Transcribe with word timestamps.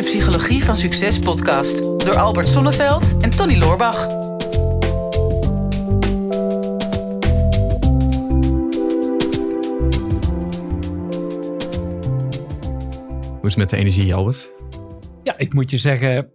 de 0.00 0.06
Psychologie 0.06 0.64
van 0.64 0.76
Succes 0.76 1.18
podcast 1.18 1.78
door 1.78 2.16
Albert 2.16 2.48
Sonneveld 2.48 3.16
en 3.20 3.30
Tony 3.30 3.58
Loorbach. 3.58 4.06
Hoe 13.26 13.48
is 13.48 13.48
het 13.48 13.56
met 13.56 13.68
de 13.68 13.76
energie, 13.76 14.14
Albert? 14.14 14.50
Ja, 15.22 15.38
ik 15.38 15.54
moet 15.54 15.70
je 15.70 15.78
zeggen, 15.78 16.30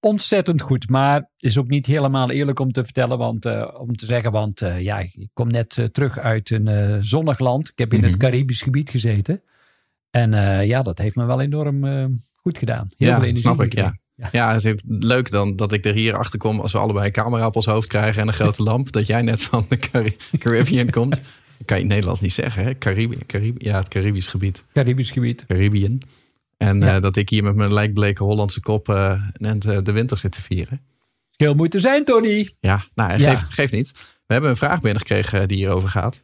ontzettend 0.00 0.62
goed. 0.62 0.88
Maar 0.88 1.30
is 1.38 1.58
ook 1.58 1.68
niet 1.68 1.86
helemaal 1.86 2.30
eerlijk 2.30 2.58
om 2.58 2.72
te 2.72 2.84
vertellen, 2.84 3.18
want, 3.18 3.44
eh, 3.44 3.74
om 3.78 3.96
te 3.96 4.06
zeggen, 4.06 4.32
want 4.32 4.62
eh, 4.62 4.80
ja, 4.80 4.98
ik 4.98 5.28
kom 5.32 5.50
net 5.50 5.78
eh, 5.78 5.84
terug 5.84 6.18
uit 6.18 6.50
een 6.50 7.04
zonnig 7.04 7.38
land. 7.38 7.68
Ik 7.68 7.78
heb 7.78 7.92
in 7.92 8.02
het 8.02 8.10
Mhm. 8.10 8.20
Caribisch 8.20 8.62
gebied 8.62 8.90
gezeten. 8.90 9.42
En 10.10 10.30
ja, 10.66 10.82
dat 10.82 10.98
heeft 10.98 11.16
me 11.16 11.24
wel 11.24 11.40
enorm 11.40 11.84
goed 12.44 12.58
gedaan. 12.58 12.86
Heel 12.96 13.08
ja, 13.08 13.14
veel 13.14 13.22
energie. 13.24 13.40
snap 13.46 13.62
ik, 13.62 13.74
ja. 13.74 13.96
Ja. 14.16 14.28
Ja, 14.32 14.52
het 14.52 14.64
is 14.64 14.74
leuk 14.84 15.30
dan 15.30 15.56
dat 15.56 15.72
ik 15.72 15.84
er 15.84 15.94
hier 15.94 16.16
achter 16.16 16.38
kom 16.38 16.60
als 16.60 16.72
we 16.72 16.78
allebei 16.78 17.06
een 17.06 17.12
camera 17.12 17.46
op 17.46 17.56
ons 17.56 17.66
hoofd 17.66 17.88
krijgen 17.88 18.22
en 18.22 18.28
een 18.28 18.34
grote 18.34 18.62
lamp. 18.70 18.92
Dat 18.92 19.06
jij 19.06 19.22
net 19.22 19.42
van 19.42 19.66
de 19.68 19.76
Cari- 19.78 20.16
Caribbean 20.38 20.90
komt. 20.90 21.10
Dat 21.58 21.66
kan 21.66 21.76
je 21.76 21.82
in 21.82 21.88
het 21.88 21.88
Nederlands 21.88 22.20
niet 22.20 22.32
zeggen, 22.32 22.64
hè? 22.64 22.78
Caribi 22.78 23.18
Caribi 23.26 23.66
ja, 23.66 23.76
het 23.78 23.88
Caribisch 23.88 24.26
gebied. 24.26 24.64
Caribisch 24.72 25.10
gebied. 25.10 25.44
Caribbean. 25.46 26.00
En 26.56 26.80
Ja. 26.80 26.94
eh, 26.96 27.02
dat 27.02 27.16
ik 27.16 27.28
hier 27.28 27.42
met 27.42 27.54
mijn 27.54 27.72
lijkbleke 27.72 28.22
Hollandse 28.24 28.60
kop 28.60 28.88
eh, 28.88 29.22
net 29.38 29.64
eh, 29.64 29.78
de 29.82 29.92
winter 29.92 30.18
zit 30.18 30.32
te 30.32 30.42
vieren. 30.42 30.80
Schil 31.30 31.54
moeten 31.54 31.80
zijn, 31.80 32.04
Tony. 32.04 32.54
Ja, 32.60 32.84
nou, 32.94 33.18
Ja. 33.18 33.30
Geeft, 33.36 33.52
geeft 33.52 33.72
niet. 33.72 33.92
We 34.26 34.32
hebben 34.32 34.50
een 34.50 34.56
vraag 34.56 34.80
binnengekregen 34.80 35.48
die 35.48 35.56
hierover 35.56 35.88
gaat. 35.88 36.22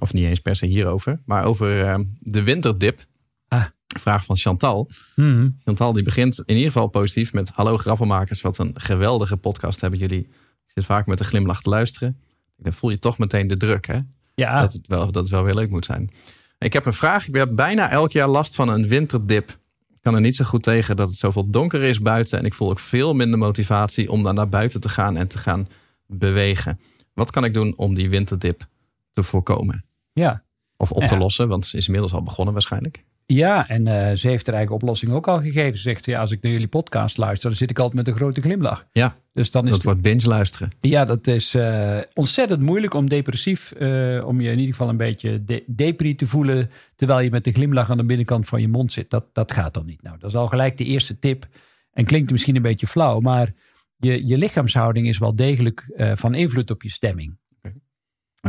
Of 0.00 0.12
niet 0.12 0.24
eens 0.24 0.40
per 0.40 0.56
se 0.56 0.66
hierover, 0.66 1.20
maar 1.24 1.44
over 1.44 1.98
de 2.20 2.42
winterdip. 2.42 3.04
Ah. 3.48 3.64
Vraag 4.00 4.24
van 4.24 4.36
Chantal. 4.36 4.90
Mhm. 5.16 5.48
Chantal 5.64 5.92
die 5.92 6.02
begint 6.02 6.38
in 6.46 6.54
ieder 6.56 6.72
geval 6.72 6.86
positief 6.88 7.32
met... 7.32 7.48
Hallo 7.54 7.76
grappenmakers, 7.78 8.40
wat 8.40 8.58
een 8.58 8.70
geweldige 8.74 9.36
podcast 9.36 9.80
hebben 9.80 9.98
jullie. 9.98 10.20
Ik 10.20 10.70
zit 10.74 10.84
vaak 10.84 11.06
met 11.06 11.20
een 11.20 11.26
glimlach 11.26 11.62
te 11.62 11.68
luisteren. 11.68 12.20
Dan 12.56 12.72
voel 12.72 12.90
je 12.90 12.98
toch 12.98 13.18
meteen 13.18 13.46
de 13.46 13.56
druk, 13.56 13.86
hè? 13.86 13.98
Ja, 14.34 14.60
Dat, 14.60 14.72
het 14.72 14.86
wel, 14.86 15.04
dat 15.06 15.14
het 15.14 15.28
wel 15.28 15.42
weer 15.44 15.54
leuk 15.54 15.70
moet 15.70 15.84
zijn. 15.84 16.10
Ik 16.58 16.72
heb 16.72 16.86
een 16.86 16.92
vraag. 16.92 17.28
Ik 17.28 17.34
heb 17.34 17.54
bijna 17.56 17.90
elk 17.90 18.12
jaar 18.12 18.28
last 18.28 18.54
van 18.54 18.68
een 18.68 18.88
winterdip. 18.88 19.50
Ik 19.90 19.98
kan 20.00 20.14
er 20.14 20.20
niet 20.20 20.36
zo 20.36 20.44
goed 20.44 20.62
tegen 20.62 20.96
dat 20.96 21.08
het 21.08 21.18
zoveel 21.18 21.50
donker 21.50 21.82
is 21.82 21.98
buiten. 22.00 22.38
En 22.38 22.44
ik 22.44 22.54
voel 22.54 22.70
ook 22.70 22.78
veel 22.78 23.14
minder 23.14 23.38
motivatie 23.38 24.10
om 24.10 24.22
dan 24.22 24.34
naar 24.34 24.48
buiten 24.48 24.80
te 24.80 24.88
gaan 24.88 25.16
en 25.16 25.28
te 25.28 25.38
gaan 25.38 25.68
bewegen. 26.06 26.80
Wat 27.14 27.30
kan 27.30 27.44
ik 27.44 27.54
doen 27.54 27.76
om 27.76 27.94
die 27.94 28.10
winterdip 28.10 28.66
te 29.10 29.22
voorkomen? 29.22 29.84
ja. 30.12 30.42
Of 30.76 30.90
op 30.92 31.00
Ja. 31.02 31.06
te 31.08 31.16
lossen, 31.16 31.48
want 31.48 31.66
ze 31.66 31.76
is 31.76 31.86
inmiddels 31.86 32.12
al 32.12 32.22
begonnen 32.22 32.52
waarschijnlijk. 32.52 33.04
Ja, 33.34 33.68
en 33.68 33.86
eh, 33.86 34.16
ze 34.16 34.28
heeft 34.28 34.46
haar 34.46 34.56
eigen 34.56 34.74
oplossing 34.74 35.12
ook 35.12 35.28
al 35.28 35.40
gegeven. 35.40 35.76
Ze 35.76 35.82
zegt, 35.82 36.06
ja, 36.06 36.20
als 36.20 36.30
ik 36.30 36.42
naar 36.42 36.52
jullie 36.52 36.68
podcast 36.68 37.16
luister, 37.16 37.48
dan 37.48 37.58
zit 37.58 37.70
ik 37.70 37.78
altijd 37.78 37.96
met 37.96 38.08
een 38.08 38.20
grote 38.20 38.40
glimlach. 38.40 38.86
Ja, 38.92 39.16
Dus 39.32 39.50
dan 39.50 39.64
is 39.64 39.70
dat 39.70 39.82
wordt 39.82 40.00
binge 40.00 40.28
luisteren. 40.28 40.68
Ja, 40.80 41.04
dat 41.04 41.26
is 41.26 41.54
eh, 41.54 41.98
ontzettend 42.14 42.60
moeilijk 42.60 42.94
om 42.94 43.08
depressief, 43.08 43.72
eh, 43.72 44.26
om 44.26 44.40
je 44.40 44.50
in 44.50 44.58
ieder 44.58 44.74
geval 44.74 44.88
een 44.88 44.96
beetje 44.96 45.44
de 45.44 45.64
depri 45.66 46.14
te 46.14 46.26
voelen, 46.26 46.70
terwijl 46.96 47.20
je 47.20 47.30
met 47.30 47.44
de 47.44 47.52
glimlach 47.52 47.90
aan 47.90 47.96
de 47.96 48.04
binnenkant 48.04 48.46
van 48.46 48.60
je 48.60 48.68
mond 48.68 48.92
zit. 48.92 49.10
Dat, 49.10 49.24
dat 49.32 49.52
gaat 49.52 49.74
dan 49.74 49.86
niet. 49.86 50.02
Nou, 50.02 50.18
dat 50.18 50.30
is 50.30 50.36
al 50.36 50.48
gelijk 50.48 50.76
de 50.76 50.84
eerste 50.84 51.18
tip. 51.18 51.46
En 51.92 52.04
klinkt 52.04 52.30
misschien 52.30 52.56
een 52.56 52.62
beetje 52.62 52.86
flauw, 52.86 53.20
maar 53.20 53.52
je, 53.96 54.26
je 54.26 54.38
lichaamshouding 54.38 55.08
is 55.08 55.18
wel 55.18 55.36
degelijk 55.36 55.86
van 56.14 56.34
invloed 56.34 56.70
op 56.70 56.82
je 56.82 56.90
stemming. 56.90 57.40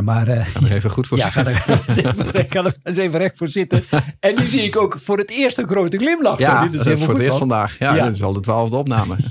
Maar 0.02 0.26
Ga 0.26 0.60
er 0.60 0.72
even 0.72 0.90
goed 0.90 1.06
voor 1.06 1.18
ja, 1.18 1.30
ga 1.30 1.44
zitten. 1.44 1.72
er 1.74 1.82
eens 1.88 1.96
even, 2.12 2.30
recht- 2.30 2.52
ga 2.52 2.64
er 2.64 2.76
eens 2.82 2.96
even 2.98 3.18
recht 3.18 3.36
voor 3.36 3.48
zitten. 3.48 3.82
En 4.20 4.34
nu 4.34 4.46
zie 4.46 4.60
ik 4.60 4.76
ook 4.76 4.98
voor 4.98 5.18
het 5.18 5.30
eerst 5.30 5.58
een 5.58 5.68
grote 5.68 5.96
glimlach. 5.96 6.38
Ja, 6.38 6.68
dat 6.68 6.86
is 6.86 7.02
voor 7.02 7.14
het 7.14 7.22
eerst 7.22 7.38
vandaag. 7.38 7.78
Ja, 7.78 7.94
Ja. 7.94 8.04
dit 8.04 8.14
is 8.14 8.22
al 8.22 8.32
de 8.32 8.40
twaalfde 8.40 8.76
opname. 8.76 9.16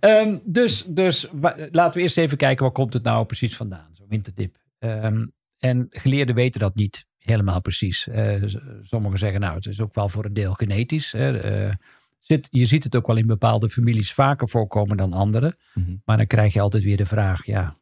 Ehm, 0.01 0.37
dus 0.45 0.85
dus 0.89 1.29
laten 1.71 1.93
we 1.97 2.01
eerst 2.01 2.19
even 2.19 2.37
kijken, 2.37 2.63
waar 2.65 2.73
komt 2.73 2.93
het 2.93 3.03
nou 3.03 3.27
precies 3.27 3.57
vandaan, 3.57 3.89
zo'n 3.93 4.07
winterdip. 4.09 4.57
Ehm, 4.79 5.27
en 5.59 5.87
geleerden 5.91 6.35
weten 6.35 6.61
dat 6.61 6.75
niet 6.75 7.07
helemaal 7.19 7.61
precies. 7.61 8.09
Eh, 8.09 8.43
sommigen 8.83 9.19
zeggen, 9.19 9.41
nou, 9.41 9.55
het 9.55 9.67
is 9.67 9.81
ook 9.81 9.95
wel 9.95 10.09
voor 10.09 10.25
een 10.25 10.35
deel 10.35 10.53
genetisch. 10.55 11.15
Eh, 11.15 11.71
zit, 12.19 12.49
je 12.51 12.67
ziet 12.67 12.85
het 12.85 12.97
ook 12.97 13.07
wel 13.07 13.17
in 13.17 13.27
bepaalde 13.27 13.69
families 13.71 14.13
vaker 14.13 14.49
voorkomen 14.49 14.97
dan 14.97 15.13
andere. 15.13 15.57
Mhm. 15.75 15.95
Maar 16.05 16.17
dan 16.17 16.27
krijg 16.27 16.53
je 16.53 16.61
altijd 16.61 16.83
weer 16.83 16.97
de 16.97 17.07
vraag, 17.07 17.47
ja, 17.47 17.77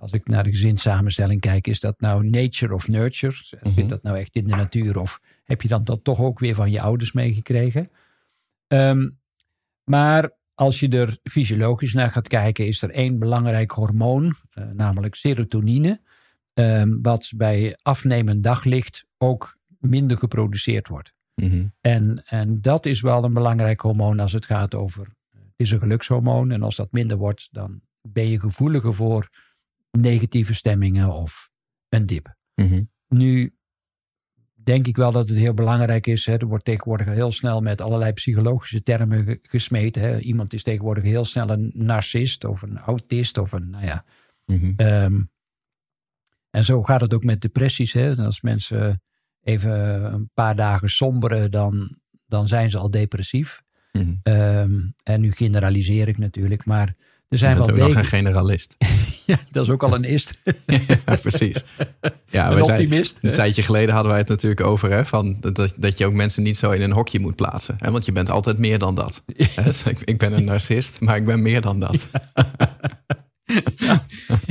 als 0.00 0.12
ik 0.12 0.28
naar 0.28 0.44
de 0.44 0.50
gezinssamenstelling 0.50 1.40
kijk, 1.40 1.66
is 1.66 1.80
dat 1.80 2.00
nou 2.00 2.28
nature 2.28 2.74
of 2.74 2.88
nurture? 2.88 3.34
Mhm. 3.62 3.72
Zit 3.72 3.88
dat 3.88 4.02
nou 4.02 4.18
echt 4.18 4.36
in 4.36 4.46
de 4.46 4.54
natuur? 4.56 4.98
Of 4.98 5.20
heb 5.44 5.62
je 5.62 5.68
dan 5.68 5.84
dat 5.84 6.04
toch 6.04 6.20
ook 6.20 6.38
weer 6.38 6.54
van 6.54 6.70
je 6.70 6.80
ouders 6.80 7.12
meegekregen? 7.12 7.90
Ehm, 8.66 9.08
maar 9.84 10.30
als 10.54 10.80
je 10.80 10.88
er 10.88 11.18
fysiologisch 11.22 11.92
naar 11.92 12.10
gaat 12.10 12.28
kijken, 12.28 12.66
is 12.66 12.82
er 12.82 12.90
één 12.90 13.18
belangrijk 13.18 13.70
hormoon, 13.70 14.34
eh, 14.50 14.64
namelijk 14.64 15.14
serotonine, 15.14 16.00
ehm, 16.54 17.00
wat 17.02 17.32
bij 17.36 17.78
afnemend 17.82 18.42
daglicht 18.42 19.04
ook 19.18 19.58
minder 19.78 20.18
geproduceerd 20.18 20.88
wordt. 20.88 21.12
Mhm. 21.34 21.66
En, 21.80 22.22
en 22.24 22.60
dat 22.60 22.86
is 22.86 23.00
wel 23.00 23.24
een 23.24 23.32
belangrijk 23.32 23.80
hormoon 23.80 24.20
als 24.20 24.32
het 24.32 24.46
gaat 24.46 24.74
over. 24.74 25.06
Het 25.30 25.68
is 25.68 25.70
een 25.70 25.78
gelukshormoon. 25.78 26.50
En 26.50 26.62
als 26.62 26.76
dat 26.76 26.92
minder 26.92 27.16
wordt, 27.16 27.48
dan 27.50 27.80
ben 28.02 28.28
je 28.28 28.40
gevoeliger 28.40 28.94
voor 28.94 29.28
negatieve 29.90 30.54
stemmingen 30.54 31.12
of 31.12 31.50
een 31.88 32.04
dip. 32.04 32.34
Mhm. 32.54 32.82
Nu 33.08 33.54
denk 34.54 34.86
ik 34.86 34.96
wel 34.96 35.12
dat 35.12 35.28
het 35.28 35.38
heel 35.38 35.54
belangrijk 35.54 36.06
is. 36.06 36.26
Hè, 36.26 36.36
er 36.36 36.46
wordt 36.46 36.64
tegenwoordig 36.64 37.06
heel 37.06 37.32
snel 37.32 37.60
met 37.60 37.80
allerlei 37.80 38.12
psychologische 38.12 38.82
termen 38.82 39.24
ge- 39.24 39.38
gesmeten. 39.42 40.02
Hè. 40.02 40.18
Iemand 40.18 40.52
is 40.52 40.62
tegenwoordig 40.62 41.04
heel 41.04 41.24
snel 41.24 41.50
een 41.50 41.70
narcist 41.74 42.44
of 42.44 42.62
een 42.62 42.78
autist 42.78 43.38
of 43.38 43.52
een, 43.52 43.70
nou 43.70 43.84
ja. 43.84 44.04
Mhm. 44.46 44.72
ehm, 44.76 45.20
en 46.50 46.64
zo 46.64 46.82
gaat 46.82 47.00
het 47.00 47.14
ook 47.14 47.24
met 47.24 47.40
depressies. 47.40 47.92
Hè. 47.92 48.16
Als 48.16 48.40
mensen 48.40 49.02
even 49.42 49.72
een 50.12 50.30
paar 50.34 50.56
dagen 50.56 50.88
somberen, 50.88 51.50
dan, 51.50 51.96
dan 52.26 52.48
zijn 52.48 52.70
ze 52.70 52.78
al 52.78 52.90
depressief. 52.90 53.62
Mhm. 53.92 54.14
Ehm, 54.22 54.80
en 55.02 55.20
nu 55.20 55.32
generaliseer 55.32 56.08
ik 56.08 56.18
natuurlijk, 56.18 56.64
maar 56.64 56.86
er 56.88 56.96
Je 57.28 57.36
zijn 57.36 57.54
bent 57.54 57.66
wel 57.66 57.74
ook 57.74 57.80
nog 57.80 57.88
degelijk... 57.88 58.12
een 58.12 58.18
generalist. 58.18 58.76
Ja, 59.30 59.38
dat 59.50 59.64
is 59.64 59.70
ook 59.70 59.82
al 59.82 59.94
een 59.94 60.04
ist. 60.04 60.42
ja, 61.06 61.16
precies. 61.22 61.64
Ja, 62.26 62.48
een 62.48 62.54
wij 62.54 62.64
zijn, 62.64 62.80
optimist. 62.80 63.18
een 63.22 63.34
tijdje 63.34 63.62
geleden 63.62 63.94
hadden 63.94 64.10
wij 64.10 64.20
het 64.20 64.28
natuurlijk 64.28 64.60
over 64.60 64.90
hè, 64.90 65.04
van 65.04 65.36
dat, 65.40 65.74
dat 65.76 65.98
je 65.98 66.06
ook 66.06 66.12
mensen 66.12 66.42
niet 66.42 66.56
zo 66.56 66.70
in 66.70 66.82
een 66.82 66.92
hokje 66.92 67.20
moet 67.20 67.36
plaatsen. 67.36 67.76
Hè, 67.78 67.90
want 67.90 68.04
je 68.04 68.12
bent 68.12 68.30
altijd 68.30 68.58
meer 68.58 68.78
dan 68.78 68.94
dat. 68.94 69.22
Dus 69.64 69.82
ik, 69.82 70.00
ik 70.00 70.18
ben 70.18 70.32
een 70.32 70.44
narcist, 70.44 71.00
maar 71.00 71.16
ik 71.16 71.24
ben 71.24 71.42
meer 71.42 71.60
dan 71.60 71.80
dat. 71.80 72.06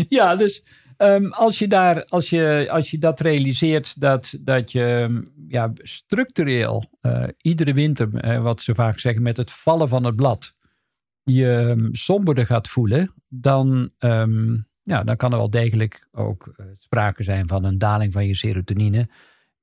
Ja, 0.09 0.35
dus 0.35 0.65
ehm, 0.97 1.25
als, 1.25 1.59
je 1.59 1.67
daar, 1.67 2.05
als, 2.05 2.29
je, 2.29 2.67
als 2.71 2.91
je 2.91 2.97
dat 2.97 3.19
realiseert, 3.19 4.01
dat, 4.01 4.33
dat 4.39 4.71
je 4.71 4.83
ehm, 4.83 5.21
ja, 5.47 5.71
structureel 5.75 6.83
eh, 7.01 7.23
iedere 7.41 7.73
winter, 7.73 8.15
eh, 8.15 8.41
wat 8.41 8.61
ze 8.61 8.75
vaak 8.75 8.99
zeggen, 8.99 9.21
met 9.21 9.37
het 9.37 9.51
vallen 9.51 9.89
van 9.89 10.03
het 10.03 10.15
blad, 10.15 10.53
je 11.23 11.51
ehm, 11.51 11.87
somberder 11.91 12.45
gaat 12.45 12.69
voelen, 12.69 13.13
dan, 13.27 13.91
ja, 14.89 15.03
dan 15.03 15.15
kan 15.15 15.31
er 15.31 15.37
wel 15.37 15.49
degelijk 15.49 16.07
ook 16.11 16.53
eh, 16.55 16.65
sprake 16.77 17.23
zijn 17.23 17.47
van 17.47 17.63
een 17.63 17.77
daling 17.77 18.13
van 18.13 18.27
je 18.27 18.35
serotonine. 18.35 19.09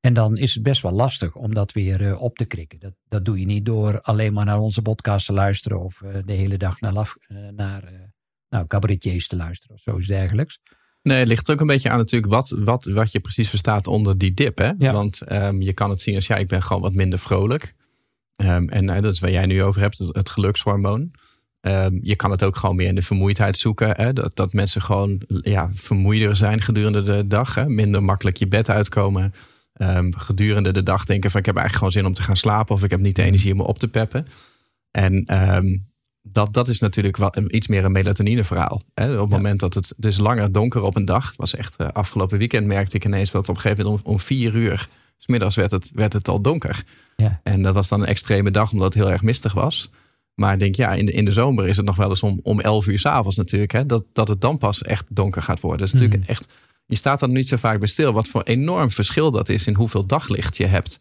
En 0.01 0.15
dan 0.15 0.37
is 0.37 0.55
het 0.55 0.63
best 0.63 0.83
wel 0.83 0.93
lastig 0.93 1.35
om 1.35 1.55
dat 1.55 1.73
weer 1.73 2.07
eh, 2.07 2.23
op 2.23 2.37
te 2.37 2.45
krikken. 2.45 2.81
Dat, 2.81 2.93
dat 3.09 3.25
doe 3.25 3.41
je 3.41 3.47
niet 3.47 3.65
door 3.65 4.01
alleen 4.01 4.33
maar 4.33 4.45
naar 4.45 4.59
onze 4.59 4.83
podcast 4.83 5.27
te 5.27 5.33
luisteren 5.33 5.81
of 5.81 6.03
eh, 6.03 6.15
de 6.25 6.33
hele 6.33 6.57
dag 6.57 6.81
naar, 6.81 6.93
laf, 6.93 7.17
naar 7.55 8.13
nou, 8.49 8.67
cabaretiers 8.67 9.29
te 9.29 9.37
luisteren 9.37 9.77
of 9.77 9.83
zoiets 9.83 10.07
dergelijks. 10.07 10.61
Nee, 11.03 11.19
het 11.19 11.29
ligt 11.29 11.49
er 11.49 11.55
ook 11.55 11.61
een 11.61 11.67
beetje 11.67 11.91
aan 11.91 11.99
natuurlijk 11.99 12.33
wat, 12.33 12.49
wat, 12.59 12.85
wat 12.85 13.13
je 13.13 13.21
precies 13.21 13.49
verstaat 13.49 13.87
onder 13.87 14.19
die 14.19 14.35
dip. 14.35 14.59
Hè? 14.59 14.73
Ja. 14.79 14.93
Want 14.93 15.21
ehm, 15.21 15.61
je 15.61 15.73
kan 15.73 15.91
het 15.91 16.01
zien 16.01 16.15
als 16.15 16.27
ja, 16.27 16.37
ik 16.37 16.49
ben 16.49 16.63
gewoon 16.63 16.83
wat 16.83 16.95
minder 16.95 17.19
vrolijk. 17.19 17.75
Ehm, 18.37 18.69
en 18.69 18.91
eh, 18.91 19.03
dat 19.03 19.13
is 19.13 19.21
waar 19.21 19.31
jij 19.31 19.47
nu 19.47 19.63
over 19.63 19.81
hebt, 19.81 19.99
het, 19.99 20.17
het 20.17 20.31
gelukshormoon. 20.31 21.11
Ehm, 21.67 21.99
je 22.03 22.17
kan 22.17 22.31
het 22.31 22.43
ook 22.43 22.57
gewoon 22.57 22.77
meer 22.77 22.89
in 22.89 22.95
de 22.95 23.03
vermoeidheid 23.03 23.59
zoeken. 23.59 23.91
Hè? 23.97 24.13
Dat, 24.13 24.37
dat 24.37 24.53
mensen 24.53 24.83
gewoon 24.83 25.23
ja, 25.29 25.71
vermoeider 25.75 26.37
zijn 26.37 26.61
gedurende 26.61 27.03
de 27.03 27.27
dag. 27.27 27.55
Hè? 27.55 27.69
Minder 27.69 28.03
makkelijk 28.03 28.37
je 28.37 28.49
bed 28.49 28.71
uitkomen. 28.71 29.35
Ehm, 29.73 30.13
gedurende 30.17 30.73
de 30.73 30.83
dag 30.83 31.05
denken 31.05 31.31
van 31.31 31.41
ik 31.41 31.47
heb 31.47 31.57
eigenlijk 31.57 31.85
gewoon 31.87 32.03
zin 32.03 32.11
om 32.13 32.19
te 32.19 32.29
gaan 32.29 32.37
slapen. 32.37 32.75
Of 32.75 32.83
ik 32.85 32.91
heb 32.91 33.01
niet 33.01 33.17
de 33.17 33.23
energie 33.23 33.53
om 33.53 33.57
me 33.59 33.65
op 33.65 33.79
te 33.79 33.89
peppen. 33.89 34.27
En 34.91 35.25
ehm, 35.25 35.77
dat, 36.23 36.55
dat 36.55 36.69
is 36.69 36.79
natuurlijk 36.79 37.17
wel 37.17 37.33
iets 37.49 37.67
meer 37.67 37.85
een 37.85 37.93
melatonine 37.93 38.45
verhaal. 38.45 38.83
Hè? 38.95 39.05
Op 39.13 39.21
het 39.21 39.31
Ja. 39.31 39.37
moment 39.37 39.61
dat 39.61 39.75
het 39.75 39.93
dus 39.97 40.17
langer 40.19 40.53
donker 40.53 40.83
op 40.83 40.97
een 40.97 41.05
dag. 41.05 41.27
Het 41.27 41.37
was 41.37 41.55
echt 41.55 41.77
eh, 41.77 41.89
afgelopen 41.93 42.39
weekend 42.39 42.67
merkte 42.67 42.97
ik 42.97 43.05
ineens 43.05 43.31
dat 43.31 43.49
op 43.49 43.55
een 43.55 43.61
gegeven 43.61 43.85
moment 43.85 44.05
om, 44.05 44.13
om 44.13 44.21
vier 44.21 44.55
uur. 44.55 44.89
's 45.19 45.27
middags 45.27 45.57
werd 45.57 45.71
het, 45.71 45.91
werd 45.95 46.13
het 46.13 46.29
al 46.29 46.41
donker. 46.41 46.85
Ja. 47.17 47.41
En 47.43 47.63
dat 47.63 47.75
was 47.75 47.89
dan 47.89 48.01
een 48.01 48.07
extreme 48.07 48.51
dag 48.51 48.73
omdat 48.73 48.95
het 48.95 49.03
heel 49.03 49.13
erg 49.13 49.23
mistig 49.23 49.53
was. 49.53 49.91
Maar 50.41 50.53
ik 50.53 50.59
denk, 50.59 50.75
ja, 50.75 50.93
in 50.93 51.07
de, 51.07 51.13
in 51.13 51.25
de 51.25 51.33
zomer 51.33 51.67
is 51.67 51.77
het 51.77 51.87
nog 51.87 51.97
wel 51.97 52.09
eens 52.09 52.23
om, 52.23 52.41
om 52.43 52.61
11 52.61 52.87
uur 52.87 52.99
s'avonds 52.99 53.37
natuurlijk. 53.37 53.73
Hè, 53.73 53.87
dat, 53.87 54.05
dat 54.13 54.29
het 54.29 54.41
dan 54.41 54.59
pas 54.59 54.83
echt 54.83 55.05
donker 55.09 55.43
gaat 55.43 55.61
worden. 55.61 55.79
Dat 55.79 55.87
is 55.89 55.93
natuurlijk 55.93 56.21
Mhm. 56.21 56.31
echt, 56.31 56.53
je 56.87 56.97
staat 56.97 57.23
er 57.23 57.29
niet 57.29 57.49
zo 57.49 57.57
vaak 57.57 57.79
bij 57.79 57.89
stil. 57.89 58.13
Wat 58.13 58.29
voor 58.29 58.43
enorm 58.43 58.91
verschil 58.91 59.31
dat 59.31 59.49
is 59.49 59.67
in 59.67 59.75
hoeveel 59.75 60.07
daglicht 60.07 60.57
je 60.57 60.67
hebt. 60.67 60.99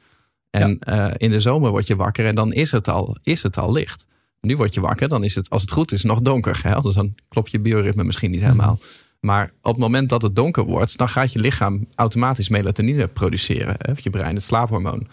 En 0.49 0.79
uh, 0.89 1.07
in 1.17 1.29
de 1.29 1.39
zomer 1.39 1.71
word 1.71 1.87
je 1.87 1.95
wakker 1.95 2.25
en 2.25 2.35
dan 2.35 2.53
is 2.53 2.71
het 2.71 2.87
al, 2.87 3.17
is 3.23 3.43
het 3.43 3.57
al 3.57 3.71
licht. 3.71 4.05
Nu 4.41 4.57
word 4.57 4.73
je 4.73 4.81
wakker, 4.81 5.07
dan 5.07 5.23
is 5.23 5.35
het, 5.35 5.49
als 5.49 5.61
het 5.61 5.71
goed 5.71 5.91
is, 5.91 6.03
nog 6.03 6.21
donker. 6.21 6.59
Hè? 6.63 6.81
Dus 6.81 6.93
dan 6.93 7.15
klopt 7.27 7.51
je 7.51 7.59
bioritme 7.59 8.03
misschien 8.03 8.31
niet 8.31 8.41
helemaal. 8.41 8.79
Mm. 8.81 8.87
Maar 9.19 9.51
op 9.61 9.71
het 9.71 9.81
moment 9.81 10.09
dat 10.09 10.21
het 10.21 10.35
donker 10.35 10.63
wordt, 10.63 10.97
dan 10.97 11.09
gaat 11.09 11.33
je 11.33 11.39
lichaam 11.39 11.87
automatisch 11.95 12.49
melatonine 12.49 13.07
produceren. 13.07 13.75
Hè? 13.77 13.91
Je 13.95 14.09
brein, 14.09 14.35
het 14.35 14.43
slaaphormoon. 14.43 15.07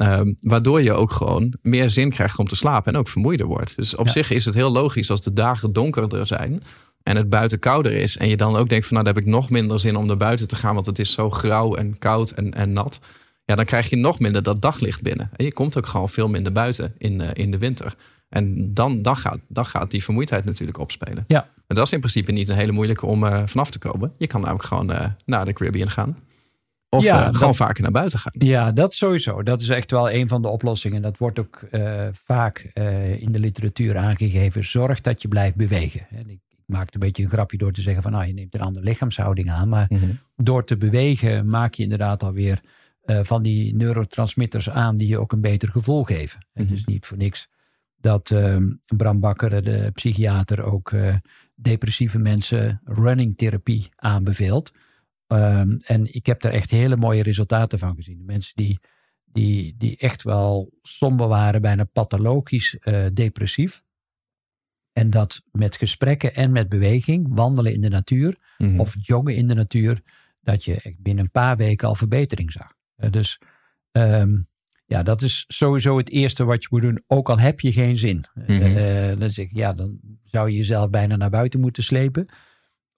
Um, 0.00 0.36
waardoor 0.40 0.82
je 0.82 0.92
ook 0.92 1.10
gewoon 1.10 1.54
meer 1.62 1.90
zin 1.90 2.10
krijgt 2.10 2.38
om 2.38 2.48
te 2.48 2.56
slapen 2.56 2.92
en 2.92 2.98
ook 2.98 3.08
vermoeider 3.08 3.46
wordt. 3.46 3.76
Dus 3.76 3.96
op 3.96 4.08
zich 4.08 4.30
is 4.30 4.44
het 4.44 4.54
heel 4.54 4.70
logisch 4.70 5.10
als 5.10 5.22
de 5.22 5.32
dagen 5.32 5.72
donkerder 5.72 6.26
zijn 6.26 6.62
en 7.02 7.16
het 7.16 7.28
buiten 7.28 7.58
kouder 7.58 7.92
is. 7.92 8.16
En 8.16 8.28
je 8.28 8.36
dan 8.36 8.56
ook 8.56 8.68
denkt 8.68 8.86
van 8.86 8.94
nou, 8.94 9.06
dan 9.06 9.14
heb 9.14 9.24
ik 9.24 9.30
nog 9.30 9.50
minder 9.50 9.80
zin 9.80 9.96
om 9.96 10.06
naar 10.06 10.16
buiten 10.16 10.48
te 10.48 10.56
gaan, 10.56 10.74
want 10.74 10.86
het 10.86 10.98
is 10.98 11.12
zo 11.12 11.30
grauw 11.30 11.74
en 11.74 11.98
koud 11.98 12.30
en, 12.30 12.54
en 12.54 12.72
nat. 12.72 13.00
Ja, 13.44 13.54
dan 13.54 13.64
krijg 13.64 13.90
je 13.90 13.96
nog 13.96 14.18
minder 14.18 14.42
dat 14.42 14.62
daglicht 14.62 15.02
binnen. 15.02 15.30
En 15.36 15.44
je 15.44 15.52
komt 15.52 15.76
ook 15.76 15.86
gewoon 15.86 16.08
veel 16.08 16.28
minder 16.28 16.52
buiten 16.52 16.94
in, 16.98 17.20
uh, 17.20 17.28
in 17.32 17.50
de 17.50 17.58
winter. 17.58 17.94
En 18.28 18.74
dan, 18.74 19.02
dan, 19.02 19.16
gaat, 19.16 19.38
dan 19.48 19.66
gaat 19.66 19.90
die 19.90 20.04
vermoeidheid 20.04 20.44
natuurlijk 20.44 20.78
opspelen. 20.78 21.24
Ja. 21.26 21.48
En 21.66 21.76
dat 21.76 21.86
is 21.86 21.92
in 21.92 22.00
principe 22.00 22.32
niet 22.32 22.48
een 22.48 22.56
hele 22.56 22.72
moeilijke 22.72 23.06
om 23.06 23.24
uh, 23.24 23.42
vanaf 23.46 23.70
te 23.70 23.78
komen. 23.78 24.12
Je 24.18 24.26
kan 24.26 24.40
namelijk 24.40 24.64
gewoon 24.64 24.90
uh, 24.90 25.04
naar 25.24 25.44
de 25.44 25.52
Caribbean 25.52 25.90
gaan. 25.90 26.18
Of 26.88 27.04
ja, 27.04 27.28
uh, 27.28 27.34
gewoon 27.34 27.54
vaker 27.54 27.82
naar 27.82 27.92
buiten 27.92 28.18
gaan. 28.18 28.32
Ja, 28.38 28.72
dat 28.72 28.94
sowieso. 28.94 29.42
Dat 29.42 29.60
is 29.60 29.68
echt 29.68 29.90
wel 29.90 30.10
een 30.10 30.28
van 30.28 30.42
de 30.42 30.48
oplossingen. 30.48 31.02
Dat 31.02 31.18
wordt 31.18 31.38
ook 31.38 31.60
vaak 32.12 32.70
in 33.18 33.32
de 33.32 33.38
literatuur 33.38 33.96
aangegeven. 33.96 34.64
Zorg 34.64 35.00
dat 35.00 35.22
je 35.22 35.28
blijft 35.28 35.56
bewegen. 35.56 36.06
En 36.10 36.30
ik, 36.30 36.40
ik 36.48 36.62
maak 36.66 36.94
een 36.94 37.00
beetje 37.00 37.22
een 37.22 37.28
grapje 37.28 37.58
door 37.58 37.72
te 37.72 37.80
zeggen 37.80 38.02
van... 38.02 38.12
nou, 38.12 38.26
je 38.26 38.32
neemt 38.32 38.54
een 38.54 38.60
andere 38.60 38.84
lichaamshouding 38.84 39.50
aan. 39.50 39.68
Maar 39.68 39.86
mm 39.88 39.98
-hmm. 39.98 40.18
door 40.36 40.64
te 40.64 40.76
bewegen 40.76 41.48
maak 41.48 41.74
je 41.74 41.82
inderdaad 41.82 42.22
alweer... 42.22 42.60
van 43.04 43.42
die 43.42 43.74
neurotransmitters 43.74 44.70
aan 44.70 44.96
die 44.96 45.08
je 45.08 45.18
ook 45.18 45.32
een 45.32 45.40
beter 45.40 45.68
gevoel 45.68 46.04
geven. 46.04 46.40
En 46.52 46.62
mm 46.62 46.68
-hmm. 46.68 46.76
dus 46.76 46.84
niet 46.84 47.06
voor 47.06 47.16
niks 47.16 47.48
dat 48.00 48.30
uh, 48.30 48.56
Bram 48.96 49.20
Bakker, 49.20 49.62
de 49.62 49.90
psychiater, 49.94 50.62
ook 50.62 50.92
depressieve 51.54 52.18
mensen 52.18 52.80
running 52.84 53.36
therapie 53.36 53.88
aanbeveelt. 53.96 54.72
Um, 55.32 55.76
en 55.76 56.14
ik 56.14 56.26
heb 56.26 56.40
daar 56.40 56.52
echt 56.52 56.70
hele 56.70 56.96
mooie 56.96 57.22
resultaten 57.22 57.78
van 57.78 57.94
gezien. 57.94 58.24
Mensen 58.24 58.52
die, 58.56 58.80
die, 59.24 59.74
die 59.78 59.96
echt 59.96 60.22
wel 60.22 60.72
somber 60.82 61.28
waren, 61.28 61.62
bijna 61.62 61.84
pathologisch 61.84 62.76
uh, 62.80 63.06
depressief. 63.12 63.82
En 64.92 65.10
dat 65.10 65.42
met 65.50 65.76
gesprekken 65.76 66.34
en 66.34 66.52
met 66.52 66.68
beweging, 66.68 67.26
wandelen 67.30 67.72
in 67.72 67.80
de 67.80 67.88
natuur 67.88 68.38
mm 68.58 68.68
-hmm. 68.68 68.80
of 68.80 68.94
joggen 69.00 69.36
in 69.36 69.48
de 69.48 69.54
natuur, 69.54 70.02
dat 70.40 70.64
je 70.64 70.96
binnen 70.98 71.24
een 71.24 71.30
paar 71.30 71.56
weken 71.56 71.88
al 71.88 71.94
verbetering 71.94 72.52
zag. 72.52 72.72
Uh, 72.96 73.10
dus 73.10 73.40
um, 73.92 74.48
ja, 74.86 75.02
dat 75.02 75.22
is 75.22 75.44
sowieso 75.48 75.96
het 75.96 76.10
eerste 76.10 76.44
wat 76.44 76.62
je 76.62 76.68
moet 76.70 76.82
doen, 76.82 77.02
ook 77.06 77.28
al 77.28 77.38
heb 77.38 77.60
je 77.60 77.72
geen 77.72 77.96
zin. 77.96 78.24
Mm 78.34 78.44
-hmm. 78.44 78.76
uh, 78.76 79.18
dan 79.18 79.30
zeg 79.30 79.44
ik, 79.44 79.56
ja, 79.56 79.72
dan 79.72 79.98
zou 80.24 80.50
je 80.50 80.56
jezelf 80.56 80.90
bijna 80.90 81.16
naar 81.16 81.30
buiten 81.30 81.60
moeten 81.60 81.82
slepen. 81.82 82.28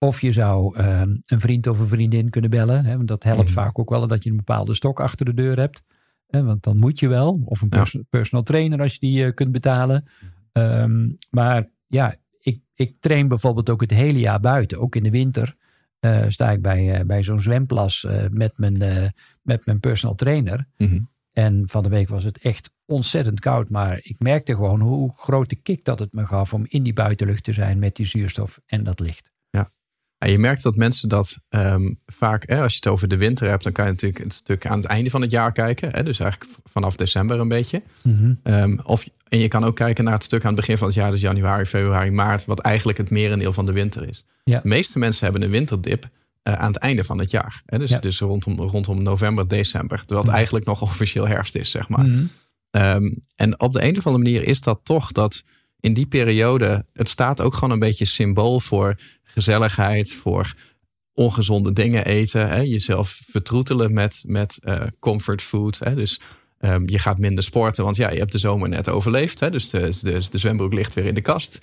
Of 0.02 0.20
je 0.20 0.32
zou 0.32 0.79
uh, 0.79 1.00
een 1.00 1.41
vriend 1.41 1.67
of 1.67 1.79
een 1.79 1.88
vriendin 1.88 2.31
kunnen 2.31 2.50
bellen. 2.50 2.85
Hè, 2.85 2.97
want 2.97 3.08
dat 3.08 3.23
helpt 3.23 3.49
mm 3.49 3.55
vaak 3.55 3.79
ook 3.79 3.91
wel 3.91 4.06
dat 4.06 4.25
je 4.25 4.31
een 4.31 4.37
bepaalde 4.37 4.75
stok 4.75 5.00
achter 5.00 5.26
de 5.26 5.35
deur 5.35 5.58
hebt. 5.58 5.82
Hè, 6.26 6.43
want 6.43 6.62
dan 6.62 6.76
moet 6.76 6.99
je 6.99 7.08
wel. 7.08 7.43
Of 7.44 7.61
een 7.61 7.69
pers 7.69 7.93
ja. 7.93 8.00
personal 8.11 8.44
trainer 8.44 8.81
als 8.81 8.93
je 8.93 8.99
die 9.00 9.25
uh, 9.25 9.35
kunt 9.35 9.52
betalen. 9.52 10.06
Um, 10.52 11.17
maar 11.31 11.69
ja, 11.87 12.17
ik, 12.38 12.61
ik 12.75 12.94
train 13.00 13.29
bijvoorbeeld 13.29 13.70
ook 13.70 13.81
het 13.81 13.91
hele 13.91 14.19
jaar 14.19 14.41
buiten. 14.41 14.79
Ook 14.79 14.97
in 14.97 15.02
de 15.02 15.11
winter 15.11 15.56
uh, 16.00 16.25
sta 16.29 16.50
ik 16.50 16.62
bij, 16.62 17.06
bij 17.06 17.23
zo'n 17.23 17.41
zwemplas 17.41 18.06
met, 18.31 18.52
mijn, 18.56 19.12
met 19.43 19.67
mijn 19.67 19.81
personal 19.81 20.14
trainer. 20.14 20.67
Mhm. 20.76 20.88
Mm 20.91 20.97
-hmm. 20.97 21.08
En 21.32 21.62
van 21.67 21.82
de 21.82 21.88
week 21.88 22.08
was 22.08 22.25
het 22.25 22.38
echt 22.38 22.70
ontzettend 22.85 23.41
koud. 23.41 23.70
Maar 23.70 23.99
ik 24.02 24.17
merkte 24.19 24.55
gewoon 24.55 24.81
hoe 24.81 25.12
grote 25.17 25.56
kick 25.56 25.85
dat 25.85 25.99
het 25.99 26.12
me 26.12 26.26
gaf 26.26 26.55
om 26.55 26.67
in 26.69 26.82
die 26.82 26.93
buitenlucht 26.93 27.44
te 27.44 27.52
zijn 27.52 27.79
met 27.79 27.97
die 27.97 28.06
zuurstof 28.06 28.61
en 28.67 28.85
dat 28.85 29.00
licht. 29.00 29.31
En 30.20 30.31
je 30.31 30.38
merkt 30.38 30.62
dat 30.62 30.76
mensen 30.76 31.08
dat 31.08 31.38
um, 31.50 31.99
vaak, 32.06 32.49
hè, 32.49 32.62
als 32.62 32.72
je 32.72 32.78
het 32.82 32.87
over 32.93 33.08
de 33.08 33.17
winter 33.17 33.49
hebt, 33.49 33.62
dan 33.62 33.72
kan 33.72 33.84
je 33.84 33.90
natuurlijk 33.90 34.25
een 34.25 34.31
stuk 34.31 34.67
aan 34.67 34.76
het 34.78 34.87
einde 34.87 35.11
van 35.11 35.20
het 35.20 35.31
jaar 35.31 35.52
kijken. 35.52 35.88
Hè, 35.93 36.02
dus 36.02 36.20
eigenlijk 36.20 36.52
vanaf 36.64 36.96
december 36.96 37.40
een 37.40 37.49
beetje. 37.49 37.82
Mm 38.02 38.17
-hmm. 38.43 38.55
um, 38.55 38.81
of, 38.84 39.08
en 39.28 39.38
je 39.38 39.49
kan 39.49 39.64
ook 39.64 39.76
kijken 39.76 40.05
naar 40.05 40.12
het 40.14 40.25
stuk 40.25 40.40
aan 40.40 40.46
het 40.46 40.56
begin 40.56 40.78
van 40.78 40.87
het 40.87 40.96
jaar, 40.96 41.11
dus 41.11 41.20
januari, 41.20 41.64
februari, 41.64 42.11
maart, 42.11 42.44
wat 42.44 42.58
eigenlijk 42.58 42.99
het 42.99 43.11
merendeel 43.11 43.52
van 43.52 43.67
de 43.67 43.72
winter 43.72 44.08
is. 44.08 44.25
Ja. 44.44 44.61
De 44.61 44.69
meeste 44.69 44.99
mensen 44.99 45.25
hebben 45.25 45.43
een 45.43 45.50
winterdip 45.50 46.05
uh, 46.44 46.55
aan 46.55 46.73
het 46.73 46.76
einde 46.82 47.05
van 47.05 47.19
het 47.19 47.31
jaar. 47.31 47.62
Hè? 47.66 47.78
Dus, 47.78 47.90
Ja. 47.90 47.99
dus 47.99 48.19
rondom, 48.20 48.61
rondom 48.61 49.02
november, 49.02 49.49
december. 49.49 49.99
Terwijl 49.99 50.19
het 50.19 50.26
Mhm. 50.28 50.37
eigenlijk 50.37 50.66
nog 50.66 50.82
officieel 50.90 51.28
herfst 51.28 51.55
is, 51.55 51.70
zeg 51.70 51.88
maar. 51.88 52.05
Mhm. 52.06 52.25
Ehm, 52.70 53.14
en 53.37 53.61
op 53.61 53.73
de 53.73 53.82
een 53.82 53.99
of 53.99 54.06
andere 54.06 54.25
manier 54.25 54.46
is 54.49 54.61
dat 54.61 54.81
toch 54.82 55.12
dat 55.12 55.43
in 55.81 55.94
die 55.94 56.06
periode, 56.06 56.84
het 56.93 57.08
staat 57.08 57.40
ook 57.40 57.55
gewoon 57.55 57.70
een 57.70 57.78
beetje 57.78 58.05
symbool 58.05 58.61
voor 58.61 58.94
gezelligheid, 59.32 60.15
voor 60.15 60.55
ongezonde 61.12 61.73
dingen 61.73 62.05
eten, 62.05 62.49
hè? 62.49 62.61
jezelf 62.61 63.21
vertroetelen 63.31 63.93
met, 63.93 64.23
met 64.27 64.59
uh, 64.65 64.81
comfort 64.99 65.43
food. 65.43 65.79
Hè? 65.79 65.94
Dus 65.94 66.21
um, 66.61 66.88
je 66.88 66.99
gaat 66.99 67.19
minder 67.19 67.44
sporten, 67.44 67.85
want 67.85 67.97
ja, 67.97 68.11
je 68.11 68.19
hebt 68.19 68.32
de 68.32 68.38
zomer 68.38 68.69
net 68.69 68.88
overleefd. 68.88 69.41
Hè? 69.41 69.50
Dus 69.50 69.71
de, 69.71 69.99
de, 70.03 70.23
de 70.31 70.38
zwembroek 70.38 70.73
ligt 70.73 70.94
weer 70.94 71.05
in 71.05 71.15
de 71.15 71.21
kast. 71.21 71.59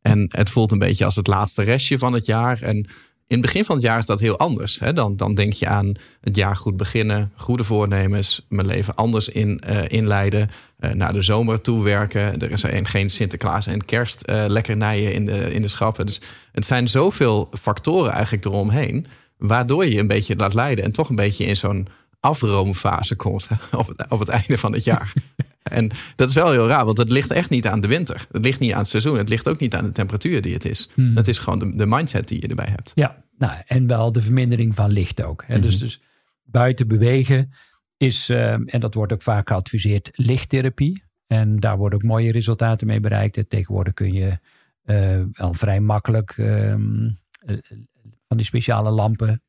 En 0.00 0.26
het 0.28 0.50
voelt 0.50 0.72
een 0.72 0.78
beetje 0.78 1.04
als 1.04 1.16
het 1.16 1.26
laatste 1.26 1.62
restje 1.62 1.98
van 1.98 2.12
het 2.12 2.26
jaar. 2.26 2.62
En 2.62 2.86
in 3.30 3.36
het 3.36 3.46
begin 3.46 3.64
van 3.64 3.76
het 3.76 3.84
jaar 3.84 3.98
is 3.98 4.06
dat 4.06 4.20
heel 4.20 4.38
anders. 4.38 4.78
Hè? 4.78 4.92
Dan, 4.92 5.16
dan 5.16 5.34
denk 5.34 5.52
je 5.52 5.66
aan 5.66 5.94
het 6.20 6.36
jaar 6.36 6.56
goed 6.56 6.76
beginnen, 6.76 7.32
goede 7.36 7.64
voornemens, 7.64 8.46
mijn 8.48 8.66
leven 8.66 8.94
anders 8.94 9.28
in, 9.28 9.62
uh, 9.68 9.88
inleiden, 9.88 10.50
uh, 10.80 10.90
naar 10.90 11.12
de 11.12 11.22
zomer 11.22 11.60
toe 11.60 11.82
werken. 11.82 12.40
Er 12.40 12.50
is 12.50 12.62
een, 12.62 12.86
geen 12.86 13.10
Sinterklaas 13.10 13.66
en 13.66 13.84
kerst 13.84 14.22
uh, 14.28 14.44
lekkernijen 14.46 15.12
in 15.12 15.26
de, 15.26 15.52
in 15.52 15.62
de 15.62 15.68
schappen. 15.68 16.06
Dus 16.06 16.20
het 16.52 16.66
zijn 16.66 16.88
zoveel 16.88 17.50
factoren 17.60 18.12
eigenlijk 18.12 18.44
eromheen, 18.44 19.06
waardoor 19.38 19.86
je 19.86 19.98
een 19.98 20.06
beetje 20.06 20.36
laat 20.36 20.54
leiden 20.54 20.84
en 20.84 20.92
toch 20.92 21.08
een 21.08 21.16
beetje 21.16 21.44
in 21.44 21.56
zo'n 21.56 21.88
afroomfase 22.20 23.16
komt 23.16 23.48
op 23.76 23.86
het, 23.86 24.06
op 24.08 24.18
het 24.18 24.28
einde 24.28 24.58
van 24.58 24.72
het 24.72 24.84
jaar. 24.84 25.12
En 25.62 25.90
dat 26.16 26.28
is 26.28 26.34
wel 26.34 26.50
heel 26.50 26.68
raar, 26.68 26.84
want 26.84 26.98
het 26.98 27.10
ligt 27.10 27.30
echt 27.30 27.50
niet 27.50 27.66
aan 27.66 27.80
de 27.80 27.88
winter. 27.88 28.26
Het 28.32 28.44
ligt 28.44 28.60
niet 28.60 28.72
aan 28.72 28.78
het 28.78 28.88
seizoen. 28.88 29.18
Het 29.18 29.28
ligt 29.28 29.48
ook 29.48 29.60
niet 29.60 29.74
aan 29.74 29.84
de 29.84 29.92
temperatuur 29.92 30.42
die 30.42 30.52
het 30.52 30.64
is. 30.64 30.88
Hmm. 30.94 31.16
Het 31.16 31.28
is 31.28 31.38
gewoon 31.38 31.58
de, 31.58 31.76
de, 31.76 31.86
mindset 31.86 32.28
die 32.28 32.40
je 32.40 32.48
erbij 32.48 32.68
hebt. 32.68 32.92
Ja, 32.94 33.24
nou, 33.38 33.62
en 33.66 33.86
wel 33.86 34.12
de 34.12 34.22
vermindering 34.22 34.74
van 34.74 34.90
licht 34.90 35.22
ook. 35.22 35.44
Hè. 35.46 35.56
Mm 35.56 35.60
-hmm. 35.60 35.70
dus, 35.70 35.78
dus 35.78 36.00
buiten 36.42 36.88
bewegen 36.88 37.52
is, 37.96 38.30
uh, 38.30 38.52
en 38.52 38.80
dat 38.80 38.94
wordt 38.94 39.12
ook 39.12 39.22
vaak 39.22 39.48
geadviseerd, 39.48 40.10
lichttherapie. 40.12 41.04
En 41.26 41.56
daar 41.56 41.76
worden 41.76 41.98
ook 41.98 42.04
mooie 42.04 42.32
resultaten 42.32 42.86
mee 42.86 43.00
bereikt. 43.00 43.36
En 43.36 43.48
tegenwoordig 43.48 43.92
kun 43.94 44.12
je 44.12 44.38
uh, 44.84 45.22
wel 45.32 45.54
vrij 45.54 45.80
makkelijk 45.80 46.36
uh, 46.36 46.74
van 48.28 48.36
die 48.36 48.44
speciale 48.46 48.90
lampen, 48.90 49.42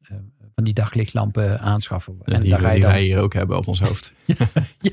van 0.56 0.64
die 0.64 0.74
daglichtlampen 0.74 1.60
aanschaffen. 1.60 2.18
En 2.24 2.42
die, 2.42 2.50
daar 2.50 2.60
ga 2.60 2.68
je 2.68 2.74
die 2.74 2.84
dan... 2.84 2.92
wij 2.92 3.04
hier 3.04 3.20
ook 3.20 3.34
hebben 3.34 3.58
op 3.58 3.68
ons 3.68 3.80
hoofd. 3.80 4.14
ja, 4.26 4.36
ja. 4.80 4.92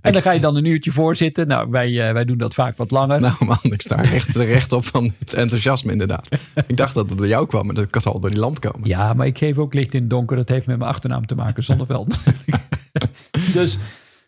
En 0.00 0.12
dan 0.12 0.22
ga 0.22 0.30
je 0.30 0.40
dan 0.40 0.56
een 0.56 0.64
uurtje 0.64 0.92
voor 0.92 1.16
zitten. 1.16 1.46
Nou, 1.46 1.70
wij, 1.70 1.90
uh, 1.90 2.12
wij 2.12 2.24
doen 2.24 2.38
dat 2.38 2.54
vaak 2.54 2.76
wat 2.76 2.90
langer. 2.90 3.20
Nou 3.20 3.34
man, 3.44 3.58
ik 3.62 3.80
sta 3.80 4.02
echt 4.02 4.36
recht 4.36 4.72
op 4.72 4.84
van 4.84 5.12
het 5.18 5.34
enthousiasme 5.34 5.92
inderdaad. 5.92 6.28
Ik 6.66 6.76
dacht 6.76 6.94
dat 6.94 7.08
het 7.08 7.18
door 7.18 7.28
jou 7.28 7.46
kwam, 7.46 7.66
maar 7.66 7.74
dat 7.74 7.90
kan 7.90 8.02
al 8.02 8.20
door 8.20 8.30
die 8.30 8.38
lamp 8.38 8.60
komen. 8.60 8.88
Ja, 8.88 9.14
maar 9.14 9.26
ik 9.26 9.38
geef 9.38 9.58
ook 9.58 9.74
licht 9.74 9.94
in 9.94 10.00
het 10.00 10.10
donker. 10.10 10.36
Dat 10.36 10.48
heeft 10.48 10.66
met 10.66 10.78
mijn 10.78 10.90
achternaam 10.90 11.26
te 11.26 11.34
maken, 11.34 11.62
Zonneveld. 11.62 12.18
dus, 13.54 13.78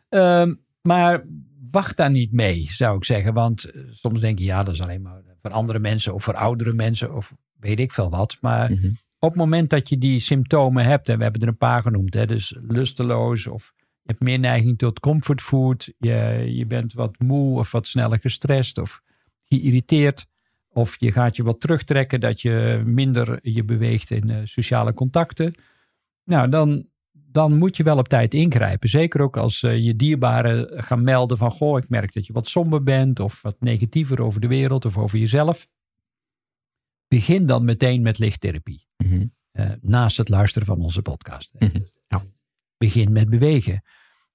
um, 0.08 0.60
maar 0.82 1.24
wacht 1.70 1.96
daar 1.96 2.10
niet 2.10 2.32
mee, 2.32 2.66
zou 2.70 2.96
ik 2.96 3.04
zeggen. 3.04 3.34
Want 3.34 3.66
uh, 3.66 3.82
soms 3.92 4.20
denk 4.20 4.38
je, 4.38 4.44
ja, 4.44 4.62
dat 4.62 4.74
is 4.74 4.82
alleen 4.82 5.02
maar 5.02 5.22
voor 5.42 5.50
andere 5.50 5.78
mensen 5.78 6.14
of 6.14 6.24
voor 6.24 6.34
oudere 6.34 6.72
mensen 6.72 7.14
of 7.14 7.34
weet 7.60 7.80
ik 7.80 7.92
veel 7.92 8.10
wat. 8.10 8.36
Maar 8.40 8.70
mm 8.70 8.76
-hmm. 8.76 8.98
op 9.18 9.28
het 9.28 9.38
moment 9.38 9.70
dat 9.70 9.88
je 9.88 9.98
die 9.98 10.20
symptomen 10.20 10.84
hebt, 10.84 11.08
en 11.08 11.16
we 11.16 11.22
hebben 11.22 11.42
er 11.42 11.48
een 11.48 11.56
paar 11.56 11.82
genoemd, 11.82 12.14
hè, 12.14 12.26
dus 12.26 12.56
lusteloos 12.68 13.46
of 13.46 13.72
je 14.04 14.10
hebt 14.10 14.22
meer 14.22 14.38
neiging 14.38 14.78
tot 14.78 15.00
comfortfood. 15.00 15.92
Je, 15.98 16.44
je 16.48 16.66
bent 16.66 16.92
wat 16.92 17.18
moe 17.18 17.58
of 17.58 17.72
wat 17.72 17.86
sneller 17.86 18.20
gestrest 18.20 18.78
of 18.78 19.02
geïrriteerd. 19.44 20.26
Of 20.68 20.96
je 21.00 21.12
gaat 21.12 21.36
je 21.36 21.42
wat 21.42 21.60
terugtrekken 21.60 22.20
dat 22.20 22.40
je 22.40 22.82
minder 22.84 23.38
je 23.42 23.64
beweegt 23.64 24.10
in 24.10 24.30
uh, 24.30 24.36
sociale 24.44 24.94
contacten. 24.94 25.54
Nou, 26.24 26.48
dan, 26.48 26.86
dan 27.12 27.58
moet 27.58 27.76
je 27.76 27.82
wel 27.82 27.98
op 27.98 28.08
tijd 28.08 28.34
ingrijpen. 28.34 28.88
Zeker 28.88 29.20
ook 29.20 29.36
als 29.36 29.62
uh, 29.62 29.78
je 29.78 29.96
dierbaren 29.96 30.84
gaan 30.84 31.02
melden 31.02 31.38
van... 31.38 31.50
Goh, 31.50 31.78
ik 31.78 31.88
merk 31.88 32.12
dat 32.12 32.26
je 32.26 32.32
wat 32.32 32.48
somber 32.48 32.82
bent 32.82 33.20
of 33.20 33.42
wat 33.42 33.56
negatiever 33.60 34.20
over 34.20 34.40
de 34.40 34.46
wereld 34.46 34.84
of 34.84 34.98
over 34.98 35.18
jezelf. 35.18 35.68
Begin 37.08 37.46
dan 37.46 37.64
meteen 37.64 38.02
met 38.02 38.18
lichttherapie. 38.18 38.86
Mm 38.96 39.10
-hmm. 39.10 39.32
uh, 39.52 39.70
naast 39.80 40.16
het 40.16 40.28
luisteren 40.28 40.66
van 40.66 40.80
onze 40.80 41.02
podcast. 41.02 41.54
Mm 41.58 41.68
-hmm. 41.68 41.86
Begin 42.84 43.12
met 43.12 43.28
bewegen. 43.28 43.82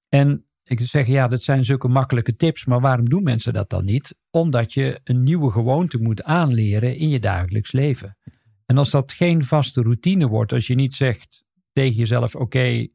En 0.09 0.45
ik 0.63 0.79
zeg, 0.81 1.07
ja, 1.07 1.27
dat 1.27 1.41
zijn 1.41 1.65
zulke 1.65 1.87
makkelijke 1.87 2.35
tips, 2.35 2.65
maar 2.65 2.81
waarom 2.81 3.09
doen 3.09 3.23
mensen 3.23 3.53
dat 3.53 3.69
dan 3.69 3.85
niet? 3.85 4.15
Omdat 4.29 4.73
je 4.73 4.99
een 5.03 5.23
nieuwe 5.23 5.51
gewoonte 5.51 5.97
moet 5.97 6.23
aanleren 6.23 6.97
in 6.97 7.09
je 7.09 7.19
dagelijks 7.19 7.71
leven. 7.71 8.17
En 8.65 8.77
als 8.77 8.89
dat 8.89 9.13
geen 9.13 9.43
vaste 9.43 9.81
routine 9.81 10.27
wordt, 10.27 10.53
als 10.53 10.67
je 10.67 10.75
niet 10.75 10.95
zegt 10.95 11.43
tegen 11.73 11.95
jezelf, 11.95 12.35
oké, 12.35 12.43
okay, 12.43 12.91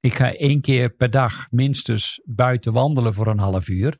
ik 0.00 0.14
ga 0.14 0.34
één 0.34 0.60
keer 0.60 0.90
per 0.90 1.10
dag 1.10 1.46
minstens 1.50 2.20
buiten 2.24 2.72
wandelen 2.72 3.14
voor 3.14 3.26
een 3.26 3.38
half 3.38 3.68
uur. 3.68 3.98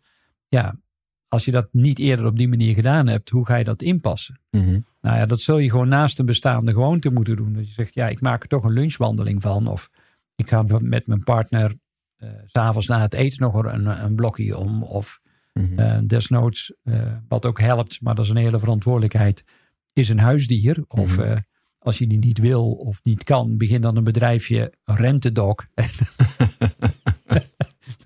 Ja, 0.48 0.80
als 1.28 1.44
je 1.44 1.50
dat 1.50 1.68
niet 1.72 1.98
eerder 1.98 2.26
op 2.26 2.36
die 2.36 2.48
manier 2.48 2.74
gedaan 2.74 3.06
hebt, 3.06 3.30
hoe 3.30 3.46
ga 3.46 3.56
je 3.56 3.64
dat 3.64 3.82
inpassen? 3.82 4.40
Mhm. 4.50 4.80
Nou 5.00 5.16
ja, 5.16 5.26
dat 5.26 5.40
zul 5.40 5.58
je 5.58 5.70
gewoon 5.70 5.88
naast 5.88 6.18
een 6.18 6.26
bestaande 6.26 6.72
gewoonte 6.72 7.10
moeten 7.10 7.36
doen. 7.36 7.52
Dat 7.52 7.66
je 7.66 7.72
zegt, 7.72 7.94
ja, 7.94 8.08
ik 8.08 8.20
maak 8.20 8.42
er 8.42 8.48
toch 8.48 8.64
een 8.64 8.72
lunchwandeling 8.72 9.42
van. 9.42 9.66
Of 9.66 9.90
ik 10.36 10.48
ga 10.48 10.64
met 10.80 11.06
mijn 11.06 11.22
partner 11.24 11.74
uh, 12.18 12.30
s'avonds 12.46 12.86
na 12.86 13.00
het 13.00 13.14
eten 13.14 13.42
nog 13.42 13.54
een, 13.64 14.04
een 14.04 14.14
blokje 14.14 14.56
om. 14.56 14.82
Of 14.82 15.20
Mhm. 15.52 15.80
uh, 15.80 15.98
desnoods, 16.06 16.72
uh, 16.84 17.12
wat 17.28 17.46
ook 17.46 17.60
helpt, 17.60 18.00
maar 18.00 18.14
dat 18.14 18.24
is 18.24 18.30
een 18.30 18.36
hele 18.36 18.58
verantwoordelijkheid, 18.58 19.44
is 19.92 20.08
een 20.08 20.18
huisdier. 20.18 20.84
Of 20.86 21.16
Mhm. 21.16 21.38
als 21.78 21.98
je 21.98 22.06
die 22.06 22.18
niet 22.18 22.38
wil 22.38 22.72
of 22.72 23.00
niet 23.02 23.24
kan, 23.24 23.56
begin 23.56 23.80
dan 23.80 23.96
een 23.96 24.04
bedrijfje 24.04 24.72
Rentedog. 24.84 25.54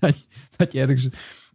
dat, 0.01 0.17
je, 0.17 0.25
dat 0.57 0.73
je 0.73 0.81
ergens 0.81 1.09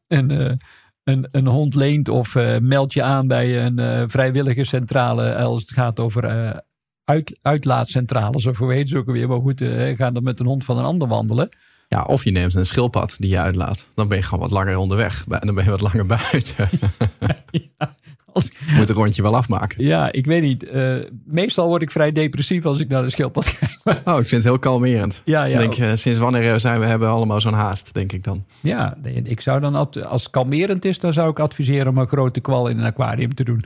een, 0.08 0.58
een, 1.03 1.27
een 1.32 1.48
hond 1.48 1.75
leent 1.75 2.10
of 2.10 2.36
uh, 2.36 2.58
meld 2.58 2.94
je 2.94 3.03
aan 3.03 3.27
bij 3.27 3.65
een 3.65 3.79
uh, 3.79 4.03
vrijwilligerscentrale 4.08 5.36
als 5.36 5.62
het 5.62 5.72
gaat 5.72 6.00
over 6.00 6.24
uh, 6.46 6.58
uit, 7.06 7.38
uitlaatcentrales 7.42 8.46
of 8.46 8.58
hoe 8.58 8.74
heet 8.74 8.90
ze 8.90 8.98
ook 8.98 9.12
weer. 9.12 9.28
Maar 9.28 9.42
goed, 9.42 9.62
uh, 9.62 9.96
ga 9.98 10.12
dan 10.12 10.24
met 10.24 10.40
een 10.40 10.46
hond 10.46 10.64
van 10.64 10.78
een 10.78 10.86
ander 10.86 11.08
wandelen. 11.08 11.50
Ja, 11.88 12.04
of 12.04 12.24
je 12.24 12.32
neemt 12.32 12.56
een 12.56 12.66
schildpad 12.66 13.16
die 13.18 13.30
je 13.30 13.40
uitlaat. 13.40 13.88
Dan 13.94 14.08
ben 14.08 14.18
je 14.18 14.24
gewoon 14.24 14.40
wat 14.40 14.52
langer 14.52 14.78
onderweg. 14.78 15.24
Dan 15.28 15.56
ben 15.56 15.64
je 15.64 15.70
wat 15.70 15.82
langer 15.82 16.06
buiten. 16.06 16.70
ja, 17.52 17.96
als... 18.34 18.52
Moet 18.76 18.90
een 18.90 18.96
rondje 18.96 19.22
wel 19.22 19.36
afmaken. 19.36 19.84
Ja, 19.84 20.12
ik 20.12 20.26
weet 20.26 20.42
niet. 20.42 20.64
Uh, 20.64 20.98
meestal 21.26 21.68
word 21.68 21.82
ik 21.82 21.92
vrij 21.92 22.12
depressief 22.12 22.66
als 22.66 22.80
ik 22.80 22.88
naar 22.88 23.02
de 23.02 23.10
schildpad 23.10 23.58
kijk. 23.58 24.02
Oh, 24.08 24.20
ik 24.20 24.28
vind 24.28 24.32
het 24.32 24.44
heel 24.44 24.60
kalmerend. 24.60 25.22
Ja, 25.26 25.44
ja. 25.44 25.58
Denk, 25.58 25.78
uh, 25.78 25.92
sinds 25.94 26.20
wanneer 26.20 26.60
zijn 26.60 26.80
we 26.80 26.86
hebben 26.86 27.10
allemaal 27.10 27.42
zo'n 27.42 27.54
haast, 27.54 27.94
denk 27.94 28.12
ik 28.12 28.24
dan. 28.24 28.46
Ja, 28.62 28.98
ik 29.24 29.42
zou 29.42 29.60
dan, 29.60 29.76
als 30.06 30.24
het 30.24 30.32
kalmerend 30.32 30.86
is, 30.86 31.00
dan 31.00 31.14
zou 31.14 31.30
ik 31.30 31.40
adviseren 31.40 31.88
om 31.88 31.98
een 31.98 32.08
grote 32.08 32.40
kwal 32.40 32.68
in 32.68 32.78
een 32.78 32.86
aquarium 32.86 33.34
te 33.36 33.44
doen. 33.44 33.66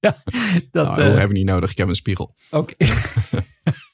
Ja, 0.00 0.22
dat 0.70 0.96
nou, 0.96 1.12
uh, 1.12 1.18
heb 1.18 1.28
ik 1.28 1.36
niet 1.36 1.46
nodig. 1.46 1.70
Ik 1.70 1.76
heb 1.76 1.88
een 1.88 1.94
spiegel. 1.94 2.34
Oké. 2.50 2.72
Okay. 2.72 2.96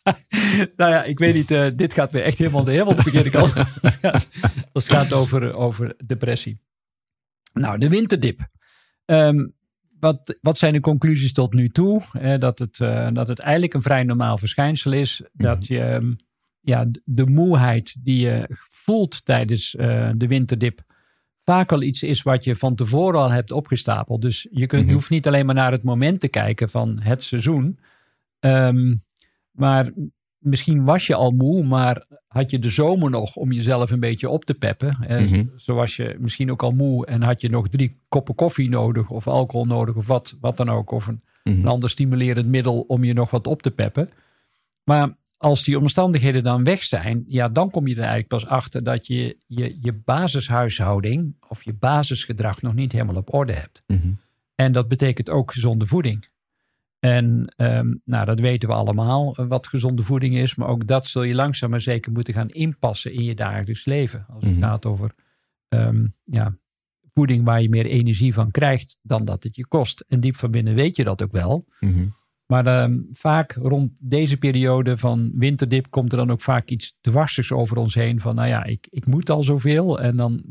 nou 0.76 0.92
ja, 0.92 1.04
ik 1.04 1.18
weet 1.18 1.34
niet. 1.34 1.50
Uh, 1.50 1.66
dit 1.75 1.94
gaat 1.94 2.12
weer 2.12 2.23
echt 2.23 2.38
helemaal 2.38 2.64
de 2.64 2.70
helemaal 2.70 2.96
de 2.96 3.02
verkeerde 3.02 3.30
kant. 3.30 3.54
als 3.56 3.66
het 3.82 3.99
gaat, 4.00 4.28
als 4.73 4.88
het 4.88 4.96
gaat 4.96 5.12
over, 5.12 5.54
over 5.54 5.94
depressie. 6.06 6.61
Nou, 7.52 7.78
de 7.78 7.88
winterdip. 7.88 8.46
Um, 9.06 9.54
wat, 10.00 10.38
wat 10.40 10.58
zijn 10.58 10.73
de 10.73 10.80
conclusies 10.80 11.32
tot 11.32 11.54
nu 11.54 11.68
toe? 11.68 12.02
Eh, 12.12 12.38
dat, 12.38 12.58
het, 12.58 12.78
uh, 12.78 13.08
dat 13.12 13.28
het 13.28 13.38
eigenlijk 13.38 13.75
een 13.75 13.82
vrij 13.82 14.02
normaal 14.02 14.38
verschijnsel 14.38 14.92
is. 14.92 15.20
Mm. 15.20 15.44
Dat 15.44 15.66
je 15.66 15.80
um, 15.80 16.16
ja, 16.61 16.87
de 17.04 17.26
moeheid 17.26 17.96
die 17.99 18.20
je 18.20 18.49
voelt 18.70 19.25
tijdens 19.25 19.70
de 20.16 20.26
winterdip 20.28 20.82
vaak 21.44 21.72
al 21.72 21.82
iets 21.82 22.02
is 22.02 22.22
wat 22.22 22.44
je 22.44 22.56
van 22.56 22.74
tevoren 22.74 23.20
al 23.20 23.30
hebt 23.30 23.52
opgestapeld. 23.52 24.22
Dus 24.22 24.46
je, 24.50 24.66
kunt, 24.66 24.86
je 24.86 24.92
hoeft 24.92 25.10
niet 25.10 25.26
alleen 25.26 25.46
maar 25.46 25.54
naar 25.54 25.72
het 25.72 25.82
moment 25.82 26.20
te 26.20 26.28
kijken 26.28 26.68
van 26.68 27.00
het 27.00 27.22
seizoen. 27.22 27.78
Um, 28.40 29.02
maar 29.50 29.92
misschien 30.38 30.84
was 30.84 31.06
je 31.06 31.14
al 31.14 31.30
moe, 31.30 31.64
maar 31.64 32.06
had 32.26 32.50
je 32.50 32.58
de 32.58 32.70
zomer 32.70 33.10
nog 33.10 33.36
om 33.36 33.52
jezelf 33.52 33.90
een 33.90 34.00
beetje 34.00 34.28
op 34.28 34.44
te 34.44 34.54
peppen. 34.54 34.96
Mhm. 35.00 35.10
Eh, 35.10 35.20
mm-hmm. 35.20 35.50
Zo 35.56 35.74
was 35.74 35.96
je 35.96 36.16
misschien 36.18 36.50
ook 36.50 36.62
al 36.62 36.72
moe 36.72 37.06
en 37.06 37.22
had 37.22 37.40
je 37.40 37.50
nog 37.50 37.68
drie 37.68 37.96
koppen 38.08 38.34
koffie 38.34 38.68
nodig 38.68 39.10
of 39.10 39.28
alcohol 39.28 39.66
nodig 39.66 39.94
of 39.94 40.06
wat, 40.06 40.36
wat 40.40 40.56
dan 40.56 40.70
ook. 40.70 40.90
Of 40.90 41.06
een, 41.06 41.22
Mhm. 41.44 41.60
een 41.60 41.66
ander 41.66 41.90
stimulerend 41.90 42.46
middel 42.46 42.80
om 42.80 43.04
je 43.04 43.12
nog 43.12 43.30
wat 43.30 43.46
op 43.46 43.62
te 43.62 43.70
peppen. 43.70 44.10
Maar 44.84 45.16
als 45.44 45.64
die 45.64 45.78
omstandigheden 45.78 46.42
dan 46.42 46.64
weg 46.64 46.82
zijn, 46.82 47.24
ja, 47.28 47.48
dan 47.48 47.70
kom 47.70 47.86
je 47.86 47.92
er 47.92 47.98
eigenlijk 47.98 48.28
pas 48.28 48.46
achter 48.46 48.82
dat 48.84 49.06
je 49.06 49.38
je, 49.46 49.76
je 49.80 49.92
basishuishouding 49.92 51.36
of 51.48 51.62
je 51.64 51.74
basisgedrag 51.74 52.62
nog 52.62 52.74
niet 52.74 52.92
helemaal 52.92 53.16
op 53.16 53.34
orde 53.34 53.52
hebt. 53.52 53.82
Mhm. 53.86 54.12
En 54.54 54.72
dat 54.72 54.88
betekent 54.88 55.30
ook 55.30 55.52
gezonde 55.52 55.86
voeding. 55.86 56.28
En 56.98 57.54
um, 57.56 58.00
nou, 58.04 58.24
dat 58.26 58.40
weten 58.40 58.68
we 58.68 58.74
allemaal, 58.74 59.40
uh, 59.40 59.46
wat 59.46 59.66
gezonde 59.66 60.02
voeding 60.02 60.36
is. 60.36 60.54
Maar 60.54 60.68
ook 60.68 60.86
dat 60.86 61.06
zul 61.06 61.22
je 61.22 61.34
langzaam 61.34 61.70
maar 61.70 61.80
zeker 61.80 62.12
moeten 62.12 62.34
gaan 62.34 62.48
inpassen 62.50 63.12
in 63.12 63.24
je 63.24 63.34
dagelijks 63.34 63.84
leven. 63.84 64.26
Als 64.28 64.44
het 64.44 64.52
Mhm. 64.52 64.62
gaat 64.62 64.86
over 64.86 65.14
um, 65.68 66.14
ja, 66.24 66.56
voeding 67.14 67.44
waar 67.44 67.62
je 67.62 67.68
meer 67.68 67.86
energie 67.86 68.34
van 68.34 68.50
krijgt 68.50 68.98
dan 69.02 69.24
dat 69.24 69.42
het 69.42 69.56
je 69.56 69.66
kost. 69.66 70.04
En 70.08 70.20
diep 70.20 70.36
van 70.36 70.50
binnen 70.50 70.74
weet 70.74 70.96
je 70.96 71.04
dat 71.04 71.22
ook 71.22 71.32
wel. 71.32 71.64
Mhm. 71.80 72.06
Maar 72.46 72.82
um, 72.82 73.08
vaak 73.10 73.52
rond 73.52 73.92
deze 73.98 74.36
periode 74.36 74.98
van 74.98 75.30
winterdip 75.34 75.90
komt 75.90 76.12
er 76.12 76.18
dan 76.18 76.30
ook 76.30 76.40
vaak 76.40 76.68
iets 76.68 76.96
dwarsigs 77.00 77.52
over 77.52 77.76
ons 77.76 77.94
heen. 77.94 78.20
Van 78.20 78.34
nou 78.34 78.48
ja, 78.48 78.64
ik, 78.64 78.86
ik 78.90 79.06
moet 79.06 79.30
al 79.30 79.42
zoveel. 79.42 80.00
En 80.00 80.16
dan 80.16 80.44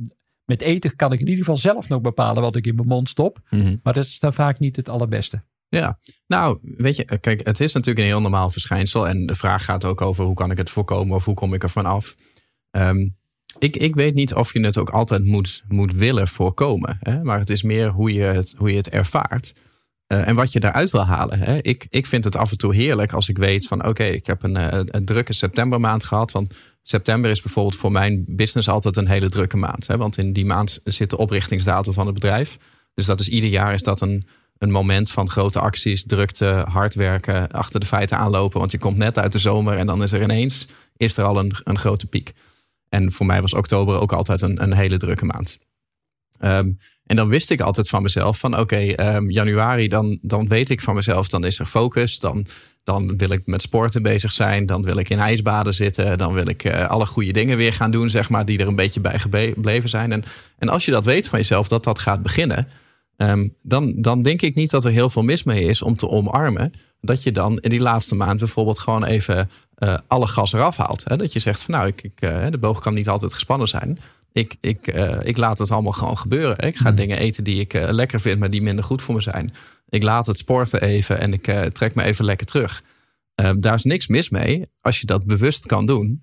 met 0.45 0.61
eten 0.61 0.95
kan 0.95 1.11
ik 1.11 1.19
in 1.19 1.27
ieder 1.27 1.43
geval 1.43 1.57
zelf 1.57 1.89
nog 1.89 2.01
bepalen 2.01 2.41
wat 2.41 2.55
ik 2.55 2.65
in 2.65 2.75
mijn 2.75 2.87
mond 2.87 3.09
stop. 3.09 3.39
Mhm. 3.49 3.75
Maar 3.83 3.93
dat 3.93 4.05
is 4.05 4.19
dan 4.19 4.33
vaak 4.33 4.59
niet 4.59 4.75
het 4.75 4.89
allerbeste. 4.89 5.43
Ja, 5.67 5.99
nou, 6.27 6.59
weet 6.61 6.95
je, 6.95 7.19
kijk, 7.19 7.47
het 7.47 7.59
is 7.59 7.73
natuurlijk 7.73 8.05
een 8.05 8.11
heel 8.11 8.21
normaal 8.21 8.49
verschijnsel. 8.49 9.07
En 9.07 9.25
de 9.25 9.35
vraag 9.35 9.63
gaat 9.63 9.85
ook 9.85 10.01
over 10.01 10.25
hoe 10.25 10.33
kan 10.33 10.51
ik 10.51 10.57
het 10.57 10.69
voorkomen 10.69 11.15
of 11.15 11.25
hoe 11.25 11.33
kom 11.33 11.53
ik 11.53 11.63
er 11.63 11.69
van 11.69 11.85
af. 11.85 12.15
Ehm, 12.71 13.09
ik, 13.59 13.75
ik 13.77 13.95
weet 13.95 14.13
niet 14.13 14.33
of 14.33 14.53
je 14.53 14.59
het 14.59 14.77
ook 14.77 14.89
altijd 14.89 15.25
moet, 15.25 15.63
moet 15.67 15.93
willen 15.93 16.27
voorkomen. 16.27 16.97
Hè? 16.99 17.23
Maar 17.23 17.39
het 17.39 17.49
is 17.49 17.63
meer 17.63 17.89
hoe 17.89 18.13
je 18.13 18.23
het, 18.23 18.53
hoe 18.57 18.69
je 18.69 18.77
het 18.77 18.89
ervaart. 18.89 19.53
Eh, 20.13 20.27
en 20.27 20.35
wat 20.35 20.51
je 20.51 20.59
daaruit 20.59 20.91
wil 20.91 21.05
halen. 21.05 21.39
Hè? 21.39 21.57
Ik, 21.61 21.87
ik 21.89 22.05
vind 22.05 22.23
het 22.23 22.35
af 22.35 22.51
en 22.51 22.57
toe 22.57 22.75
heerlijk 22.75 23.13
als 23.13 23.29
ik 23.29 23.37
weet 23.37 23.67
van 23.67 23.87
oké, 23.87 24.03
ik 24.03 24.25
heb 24.25 24.43
een, 24.43 24.57
eh, 24.57 24.79
een 24.85 25.05
drukke 25.05 25.33
septembermaand 25.33 26.03
gehad. 26.03 26.31
Want 26.31 26.53
september 26.83 27.31
is 27.31 27.41
bijvoorbeeld 27.41 27.75
voor 27.75 27.91
mijn 27.91 28.23
business 28.27 28.69
altijd 28.69 28.97
een 28.97 29.07
hele 29.07 29.29
drukke 29.29 29.57
maand. 29.57 29.87
Hè? 29.87 29.97
Want 29.97 30.17
in 30.17 30.33
die 30.33 30.45
maand 30.45 30.79
zit 30.83 31.09
de 31.09 31.17
oprichtingsdatum 31.17 31.93
van 31.93 32.05
het 32.05 32.13
bedrijf. 32.13 32.57
Dus 32.93 33.05
dat 33.05 33.19
is 33.19 33.29
ieder 33.29 33.49
jaar 33.49 33.73
is 33.73 33.83
dat 33.83 34.01
een, 34.01 34.27
een 34.57 34.71
moment 34.71 35.11
van 35.11 35.29
grote 35.29 35.59
acties, 35.59 36.05
drukte, 36.05 36.65
hard 36.69 36.95
werken, 36.95 37.51
achter 37.51 37.79
de 37.79 37.85
feiten 37.85 38.17
aanlopen. 38.17 38.59
Want 38.59 38.71
je 38.71 38.77
komt 38.77 38.97
net 38.97 39.17
uit 39.17 39.31
de 39.31 39.39
zomer 39.39 39.77
en 39.77 39.87
dan 39.87 40.03
is 40.03 40.11
er 40.11 40.21
ineens 40.21 40.67
is 40.97 41.17
er 41.17 41.23
al 41.23 41.39
een, 41.39 41.55
een 41.63 41.77
grote 41.77 42.05
piek. 42.05 42.33
En 42.89 43.11
voor 43.11 43.25
mij 43.25 43.41
was 43.41 43.53
oktober 43.53 43.99
ook 43.99 44.13
altijd 44.13 44.41
een, 44.41 44.63
een 44.63 44.73
hele 44.73 44.97
drukke 44.97 45.25
maand. 45.25 45.59
Ehm, 46.39 46.71
en 47.05 47.15
dan 47.15 47.27
wist 47.27 47.49
ik 47.49 47.61
altijd 47.61 47.89
van 47.89 48.01
mezelf 48.01 48.39
van 48.39 48.59
oké, 48.59 48.77
ehm, 48.77 49.29
januari, 49.29 49.87
dan, 49.87 50.19
dan 50.21 50.47
weet 50.47 50.69
ik 50.69 50.81
van 50.81 50.95
mezelf, 50.95 51.27
dan 51.27 51.45
is 51.45 51.59
er 51.59 51.65
focus. 51.65 52.19
Dan, 52.19 52.45
dan 52.83 53.17
wil 53.17 53.29
ik 53.29 53.41
met 53.45 53.61
sporten 53.61 54.01
bezig 54.01 54.31
zijn. 54.31 54.65
Dan 54.65 54.83
wil 54.83 54.97
ik 54.97 55.09
in 55.09 55.19
ijsbaden 55.19 55.73
zitten. 55.73 56.17
Dan 56.17 56.33
wil 56.33 56.47
ik 56.47 56.63
eh, 56.63 56.89
alle 56.89 57.05
goede 57.05 57.31
dingen 57.31 57.57
weer 57.57 57.73
gaan 57.73 57.91
doen, 57.91 58.09
zeg 58.09 58.29
maar, 58.29 58.45
die 58.45 58.59
er 58.59 58.67
een 58.67 58.75
beetje 58.75 58.99
bij 58.99 59.19
gebleven 59.19 59.89
zijn. 59.89 60.11
En, 60.11 60.23
en 60.57 60.69
als 60.69 60.85
je 60.85 60.91
dat 60.91 61.05
weet 61.05 61.27
van 61.27 61.39
jezelf, 61.39 61.67
dat 61.67 61.83
dat 61.83 61.99
gaat 61.99 62.21
beginnen, 62.21 62.67
ehm, 63.17 63.47
dan, 63.61 63.93
dan 64.01 64.21
denk 64.21 64.41
ik 64.41 64.55
niet 64.55 64.69
dat 64.69 64.85
er 64.85 64.91
heel 64.91 65.09
veel 65.09 65.23
mis 65.23 65.43
mee 65.43 65.63
is 65.63 65.81
om 65.81 65.95
te 65.95 66.09
omarmen. 66.09 66.73
Dat 67.01 67.23
je 67.23 67.31
dan 67.31 67.57
in 67.57 67.69
die 67.69 67.81
laatste 67.81 68.15
maand 68.15 68.39
bijvoorbeeld 68.39 68.79
gewoon 68.79 69.03
even 69.03 69.49
eh, 69.75 69.97
alle 70.07 70.27
gas 70.27 70.53
eraf 70.53 70.77
haalt. 70.77 71.03
Hè? 71.03 71.15
Dat 71.15 71.33
je 71.33 71.39
zegt 71.39 71.61
van 71.61 71.73
nou, 71.73 71.87
ik, 71.87 72.01
ik, 72.03 72.21
eh, 72.21 72.45
de 72.49 72.57
boog 72.57 72.81
kan 72.81 72.93
niet 72.93 73.09
altijd 73.09 73.33
gespannen 73.33 73.67
zijn. 73.67 73.99
Ik, 74.33 74.55
ik, 74.61 74.87
eh, 74.87 75.17
ik 75.23 75.37
laat 75.37 75.57
het 75.57 75.71
allemaal 75.71 75.91
gewoon 75.91 76.17
gebeuren. 76.17 76.67
Ik 76.67 76.75
ga 76.75 76.89
Mm. 76.89 76.95
dingen 76.95 77.17
eten 77.17 77.43
die 77.43 77.59
ik 77.59 77.73
eh, 77.73 77.89
lekker 77.91 78.19
vind, 78.21 78.39
maar 78.39 78.49
die 78.49 78.61
minder 78.61 78.83
goed 78.83 79.01
voor 79.01 79.15
me 79.15 79.21
zijn. 79.21 79.51
Ik 79.89 80.03
laat 80.03 80.25
het 80.25 80.37
sporten 80.37 80.81
even 80.81 81.19
en 81.19 81.33
ik 81.33 81.47
eh, 81.47 81.61
trek 81.61 81.95
me 81.95 82.03
even 82.03 82.25
lekker 82.25 82.45
terug. 82.47 82.83
Ehm, 83.35 83.59
daar 83.59 83.73
is 83.75 83.83
niks 83.83 84.07
mis 84.07 84.29
mee 84.29 84.65
als 84.81 84.99
je 84.99 85.05
dat 85.05 85.25
bewust 85.25 85.65
kan 85.65 85.85
doen. 85.85 86.19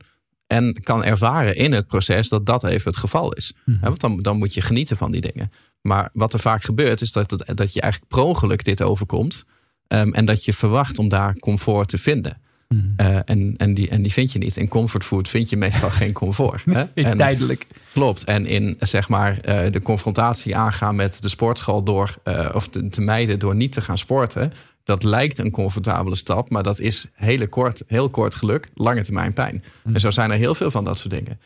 En 0.47 0.81
kan 0.83 1.05
ervaren 1.05 1.57
in 1.57 1.73
het 1.73 1.87
proces 1.87 2.29
dat 2.29 2.47
dat 2.47 2.65
even 2.65 2.91
het 2.91 3.01
geval 3.01 3.33
is. 3.33 3.53
Hè, 3.65 3.73
Want 3.81 4.01
dan, 4.01 4.23
dan 4.23 4.37
moet 4.39 4.55
je 4.55 4.61
genieten 4.61 4.97
van 4.97 5.11
die 5.11 5.21
dingen. 5.21 5.53
Maar 5.81 6.11
wat 6.13 6.33
er 6.33 6.41
vaak 6.41 6.63
gebeurt 6.63 7.01
is 7.01 7.13
dat, 7.13 7.31
het- 7.31 7.57
dat 7.57 7.73
je 7.73 7.81
eigenlijk 7.81 8.13
per 8.13 8.23
ongeluk 8.23 8.65
dit 8.65 8.83
overkomt. 8.83 9.45
Ehm, 9.87 10.13
en 10.13 10.25
dat 10.25 10.45
je 10.45 10.53
verwacht 10.53 10.99
om 10.99 11.09
daar 11.09 11.37
comfort 11.39 11.89
te 11.89 11.99
vinden. 11.99 12.41
Mhm. 12.75 12.87
Eh, 12.97 13.17
en, 13.25 13.55
en, 13.57 13.75
die, 13.75 13.89
en 13.89 14.03
die 14.03 14.13
vind 14.13 14.33
je 14.33 14.39
niet. 14.39 14.57
In 14.57 14.69
comfortfood 14.69 15.29
vind 15.29 15.49
je 15.49 15.57
meestal 15.57 15.91
geen 16.01 16.13
comfort. 16.13 16.65
Hè? 16.65 16.85
En, 16.95 17.17
Tijdelijk. 17.17 17.67
Klopt. 17.93 18.25
En 18.25 18.47
in 18.47 18.77
zeg 18.79 19.09
maar 19.09 19.39
eh, 19.41 19.73
de 19.73 19.83
confrontatie 19.83 20.57
aangaan 20.57 20.97
met 20.97 21.23
de 21.23 21.29
sportschool 21.29 21.83
door 21.83 22.19
eh, 22.23 22.49
of 22.53 22.69
te, 22.69 22.89
te 22.89 23.01
mijden 23.01 23.39
door 23.39 23.55
niet 23.55 23.73
te 23.73 23.81
gaan 23.81 23.99
sporten. 23.99 24.53
Dat 24.85 25.03
lijkt 25.03 25.39
een 25.39 25.51
comfortabele 25.51 26.17
stap, 26.17 26.51
maar 26.51 26.63
dat 26.63 26.79
is 26.79 27.07
hele 27.13 27.49
kort, 27.49 27.83
heel 27.87 28.11
kort 28.11 28.35
geluk, 28.35 28.69
lange 28.75 29.03
termijn 29.03 29.33
pijn. 29.33 29.65
Mm. 29.83 29.95
En 29.95 30.01
zo 30.01 30.11
zijn 30.11 30.31
er 30.31 30.39
heel 30.39 30.55
veel 30.55 30.71
van 30.71 30.85
dat 30.85 30.99
soort 30.99 31.15
dingen. 31.15 31.41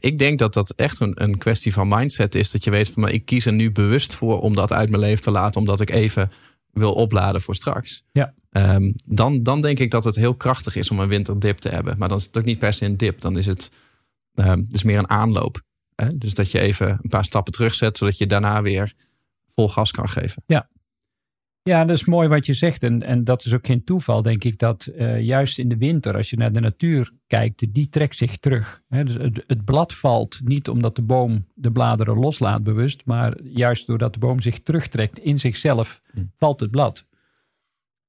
Ik 0.00 0.18
denk 0.18 0.38
dat 0.38 0.54
dat 0.54 0.70
echt 0.70 1.00
een, 1.00 1.22
een 1.22 1.38
kwestie 1.38 1.72
van 1.72 1.88
mindset 1.88 2.34
is. 2.34 2.50
Dat 2.50 2.64
je 2.64 2.70
weet 2.70 2.90
van, 2.90 3.02
maar 3.02 3.12
ik 3.12 3.24
kies 3.24 3.46
er 3.46 3.52
nu 3.52 3.72
bewust 3.72 4.14
voor 4.14 4.40
om 4.40 4.54
dat 4.54 4.72
uit 4.72 4.88
mijn 4.88 5.02
leven 5.02 5.22
te 5.22 5.30
laten, 5.30 5.60
omdat 5.60 5.80
ik 5.80 5.90
even 5.90 6.30
wil 6.72 6.92
opladen 6.92 7.40
voor 7.40 7.54
straks. 7.54 8.04
Ja. 8.12 8.34
Ehm, 8.56 8.92
dan, 9.04 9.42
dan 9.42 9.60
denk 9.60 9.78
ik 9.78 9.90
dat 9.90 10.04
het 10.04 10.16
heel 10.16 10.34
krachtig 10.34 10.76
is 10.76 10.90
om 10.90 10.98
een 10.98 11.08
winterdip 11.08 11.56
te 11.58 11.68
hebben. 11.68 11.98
Maar 11.98 12.08
dan 12.08 12.18
is 12.18 12.24
het 12.24 12.38
ook 12.38 12.44
niet 12.44 12.58
per 12.58 12.72
se 12.72 12.84
een 12.84 12.96
dip. 12.96 13.20
Dan 13.20 13.38
is 13.38 13.46
het 13.46 13.70
ehm, 14.34 14.62
dus 14.68 14.82
meer 14.82 14.98
een 14.98 15.10
aanloop. 15.10 15.62
Hè? 15.94 16.08
Dus 16.18 16.34
dat 16.34 16.50
je 16.50 16.60
even 16.60 16.88
een 16.88 17.08
paar 17.08 17.24
stappen 17.24 17.52
terugzet, 17.52 17.98
zodat 17.98 18.18
je 18.18 18.26
daarna 18.26 18.62
weer 18.62 18.94
vol 19.54 19.68
gas 19.68 19.90
kan 19.90 20.08
geven. 20.08 20.42
Ja, 21.62 21.84
dat 21.84 21.96
is 21.96 22.04
mooi 22.04 22.28
wat 22.28 22.46
je 22.46 22.54
zegt. 22.54 22.82
En, 22.82 23.02
en 23.02 23.24
dat 23.24 23.44
is 23.44 23.54
ook 23.54 23.66
geen 23.66 23.84
toeval, 23.84 24.22
denk 24.22 24.44
ik, 24.44 24.58
dat 24.58 24.88
uh, 24.94 25.20
juist 25.20 25.58
in 25.58 25.68
de 25.68 25.76
winter, 25.76 26.16
als 26.16 26.30
je 26.30 26.36
naar 26.36 26.52
de 26.52 26.60
natuur 26.60 27.12
kijkt, 27.26 27.74
die 27.74 27.88
trekt 27.88 28.16
zich 28.16 28.36
terug. 28.36 28.82
He, 28.88 29.04
dus 29.04 29.14
het, 29.14 29.44
het, 29.46 29.64
blad 29.64 29.94
valt 29.94 30.40
niet 30.44 30.68
omdat 30.68 30.96
de 30.96 31.02
boom 31.02 31.46
de 31.54 31.72
bladeren 31.72 32.18
loslaat 32.18 32.62
bewust, 32.62 33.02
maar 33.04 33.42
juist 33.42 33.86
doordat 33.86 34.12
de 34.12 34.18
boom 34.18 34.40
zich 34.40 34.60
terugtrekt 34.62 35.18
in 35.18 35.38
zichzelf, 35.38 36.00
hm. 36.12 36.20
valt 36.36 36.60
het 36.60 36.70
blad. 36.70 37.06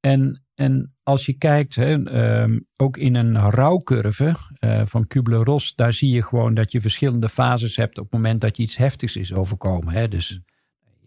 En, 0.08 0.44
en 0.56 0.96
als 1.04 1.26
je 1.26 1.34
kijkt, 1.34 1.76
hè, 1.76 1.94
um, 2.42 2.68
ook 2.76 2.98
in 2.98 3.16
een 3.16 3.40
rouwcurve 3.40 4.36
uh, 4.60 4.82
van 4.86 5.08
Kubler-Ross, 5.08 5.76
daar 5.76 5.94
zie 5.94 6.10
je 6.10 6.24
gewoon 6.24 6.54
dat 6.54 6.72
je 6.72 6.82
verschillende 6.82 7.30
fases 7.30 7.76
hebt 7.76 7.98
op 7.98 8.04
het 8.04 8.14
moment 8.14 8.42
dat 8.42 8.58
je 8.58 8.64
iets 8.64 8.78
heftigs 8.78 9.16
is 9.16 9.34
overkomen. 9.34 9.94
Hè. 9.94 10.08
Dus. 10.08 10.40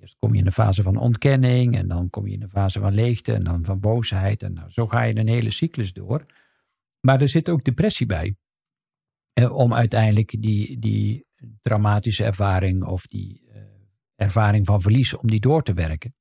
Eerst 0.01 0.17
kom 0.19 0.33
je 0.33 0.39
in 0.39 0.45
de 0.45 0.53
fase 0.53 0.83
van 0.83 0.97
ontkenning 0.97 1.77
en 1.77 1.89
dan 1.89 2.11
kom 2.11 2.27
je 2.27 2.33
in 2.33 2.41
de 2.41 2.49
fase 2.49 2.81
van 2.81 2.95
leegte 2.95 3.33
en 3.33 3.45
dan 3.45 3.65
van 3.65 3.81
boosheid. 3.81 4.43
En 4.43 4.53
nou, 4.53 4.71
zo 4.71 4.87
ga 4.87 5.03
je 5.03 5.17
een 5.17 5.29
hele 5.29 5.51
cyclus 5.51 5.93
door. 5.93 6.27
Maar 7.01 7.21
er 7.21 7.29
zit 7.29 7.49
ook 7.49 7.65
depressie 7.65 8.07
bij. 8.07 8.37
Eh, 9.33 9.53
om 9.53 9.75
uiteindelijk 9.75 10.37
die, 10.43 10.79
die 10.79 11.27
traumatische 11.63 12.25
ervaring 12.25 12.85
of 12.85 13.07
die 13.07 13.43
eh, 13.53 13.63
ervaring 14.15 14.67
van 14.67 14.81
verlies, 14.81 15.17
om 15.17 15.27
die 15.27 15.41
door 15.41 15.63
te 15.63 15.73
werken. 15.73 16.15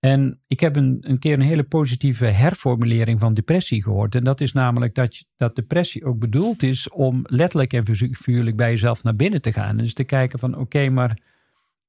En 0.00 0.40
ik 0.46 0.60
heb 0.60 0.76
een, 0.76 0.98
een 1.00 1.18
keer 1.18 1.32
een 1.32 1.40
hele 1.40 1.64
positieve 1.64 2.24
herformulering 2.24 3.20
van 3.20 3.34
depressie 3.34 3.82
gehoord. 3.82 4.14
En 4.14 4.24
dat 4.24 4.40
is 4.40 4.52
namelijk 4.52 4.94
dat, 4.94 5.24
dat 5.36 5.56
depressie 5.56 6.04
ook 6.04 6.18
bedoeld 6.18 6.62
is 6.62 6.88
om 6.88 7.20
letterlijk 7.22 7.72
en 7.72 7.96
figuurlijk 7.96 8.56
bij 8.56 8.70
jezelf 8.70 9.02
naar 9.02 9.16
binnen 9.16 9.42
te 9.42 9.52
gaan. 9.52 9.76
Dus 9.76 9.94
te 9.94 10.04
kijken 10.04 10.38
van 10.38 10.58
oké, 10.58 10.88
maar 10.88 11.20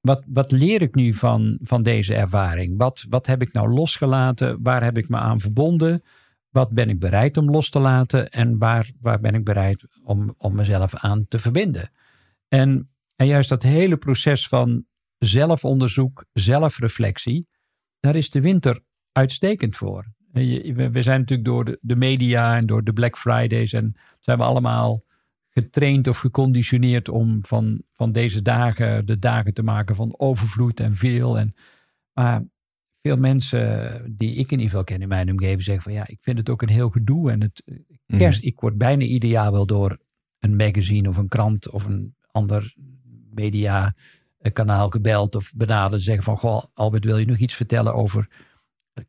wat, 0.02 0.24
wat 0.28 0.52
leer 0.52 0.82
ik 0.82 0.96
nu 0.96 1.14
van, 1.14 1.58
van 1.62 1.84
deze 1.84 2.16
ervaring? 2.16 2.78
Wat, 2.78 3.06
wat 3.10 3.26
heb 3.26 3.42
ik 3.42 3.54
nou 3.54 3.70
losgelaten? 3.70 4.62
Waar 4.62 4.84
heb 4.84 4.98
ik 4.98 5.10
me 5.10 5.18
aan 5.18 5.40
verbonden? 5.40 6.04
Wat 6.50 6.70
ben 6.70 6.90
ik 6.90 7.00
bereid 7.00 7.38
om 7.38 7.52
los 7.52 7.70
te 7.70 7.80
laten? 7.80 8.30
En 8.30 8.58
waar, 8.58 8.92
waar 9.02 9.20
ben 9.20 9.34
ik 9.34 9.44
bereid 9.44 9.86
om, 10.04 10.34
om 10.38 10.56
mezelf 10.56 10.96
aan 10.96 11.26
te 11.28 11.40
verbinden? 11.40 11.90
En, 12.48 12.90
en 13.16 13.28
juist 13.28 13.50
dat 13.50 13.64
hele 13.64 13.98
proces 13.98 14.48
van 14.48 14.86
zelfonderzoek, 15.18 16.26
zelfreflectie, 16.34 17.48
daar 18.00 18.16
is 18.16 18.30
de 18.30 18.42
winter 18.42 18.80
uitstekend 19.12 19.76
voor. 19.76 20.06
We 20.32 21.02
zijn 21.02 21.20
natuurlijk 21.20 21.48
door 21.48 21.78
de, 21.82 21.96
media 21.96 22.56
en 22.56 22.66
door 22.66 22.84
de 22.84 22.94
Black 22.94 23.18
Fridays 23.18 23.74
en 23.74 23.96
zijn 24.20 24.38
we 24.38 24.44
allemaal 24.44 25.04
getraind 25.50 26.08
of 26.08 26.18
geconditioneerd 26.18 27.10
om 27.10 27.46
van, 27.46 27.82
van 27.94 28.12
deze 28.12 28.42
dagen 28.42 29.06
de 29.06 29.20
dagen 29.20 29.54
te 29.54 29.64
maken 29.64 29.96
van 29.96 30.20
overvloed 30.20 30.80
en 30.80 30.96
veel. 30.96 31.40
En, 31.40 31.56
maar 32.14 32.44
veel 33.00 33.18
mensen 33.18 34.04
die 34.18 34.30
ik 34.30 34.52
in 34.52 34.60
ieder 34.60 34.70
geval 34.70 34.84
ken 34.84 35.02
in 35.02 35.08
mijn 35.08 35.32
omgeving 35.32 35.64
zeggen 35.64 35.84
van 35.84 35.94
ja, 35.94 36.08
ik 36.08 36.22
vind 36.22 36.38
het 36.38 36.50
ook 36.50 36.62
een 36.62 36.70
heel 36.70 36.90
gedoe. 36.90 37.32
En 37.32 37.42
het 37.42 37.64
mhm. 38.06 38.18
kerst, 38.18 38.44
ik 38.44 38.60
word 38.60 38.78
bijna 38.78 39.04
ieder 39.04 39.30
jaar 39.30 39.52
wel 39.52 39.66
door 39.66 39.98
een 40.40 40.56
magazine 40.56 41.10
of 41.10 41.18
een 41.18 41.28
krant 41.28 41.70
of 41.70 41.86
een 41.86 42.16
ander 42.32 42.76
media 43.34 43.96
kanaal 44.52 44.90
gebeld 44.90 45.36
of 45.36 45.52
benaderd. 45.56 46.02
Zeggen 46.02 46.24
van 46.24 46.38
goh, 46.38 46.64
Albert, 46.74 47.06
wil 47.06 47.18
je 47.18 47.26
nog 47.26 47.38
iets 47.38 47.54
vertellen 47.54 47.94
over 47.94 48.28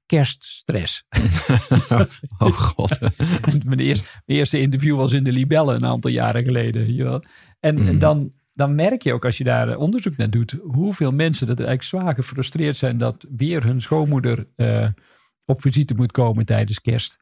kerststress. 0.07 1.05
oh 2.39 2.53
god. 2.53 2.99
mijn, 3.65 3.79
eerste, 3.79 4.05
mijn, 4.27 4.39
eerste, 4.39 4.61
interview 4.61 4.97
was 4.97 5.13
in 5.13 5.25
de 5.25 5.33
Libelle 5.33 5.75
een 5.75 5.87
aantal 5.87 6.11
jaren 6.11 6.45
geleden. 6.45 6.87
En, 7.61 7.77
en, 7.77 7.93
mm. 7.93 7.99
dan, 7.99 8.33
dan 8.55 8.75
merk 8.75 9.03
je 9.03 9.13
ook 9.13 9.25
als 9.25 9.39
je 9.39 9.45
daar 9.45 9.77
onderzoek 9.77 10.17
naar 10.17 10.31
doet, 10.31 10.57
hoeveel 10.63 11.13
mensen 11.13 11.47
dat 11.47 11.59
eigenlijk 11.59 11.89
zwaar 11.89 12.15
gefrustreerd 12.15 12.77
zijn 12.77 12.99
dat 12.99 13.27
weer 13.37 13.65
hun 13.65 13.83
schoonmoeder 13.83 14.47
uh, 14.57 14.89
op 15.45 15.61
visite 15.61 15.95
moet 15.95 16.13
komen 16.13 16.47
tijdens 16.47 16.81
kerst. 16.81 17.19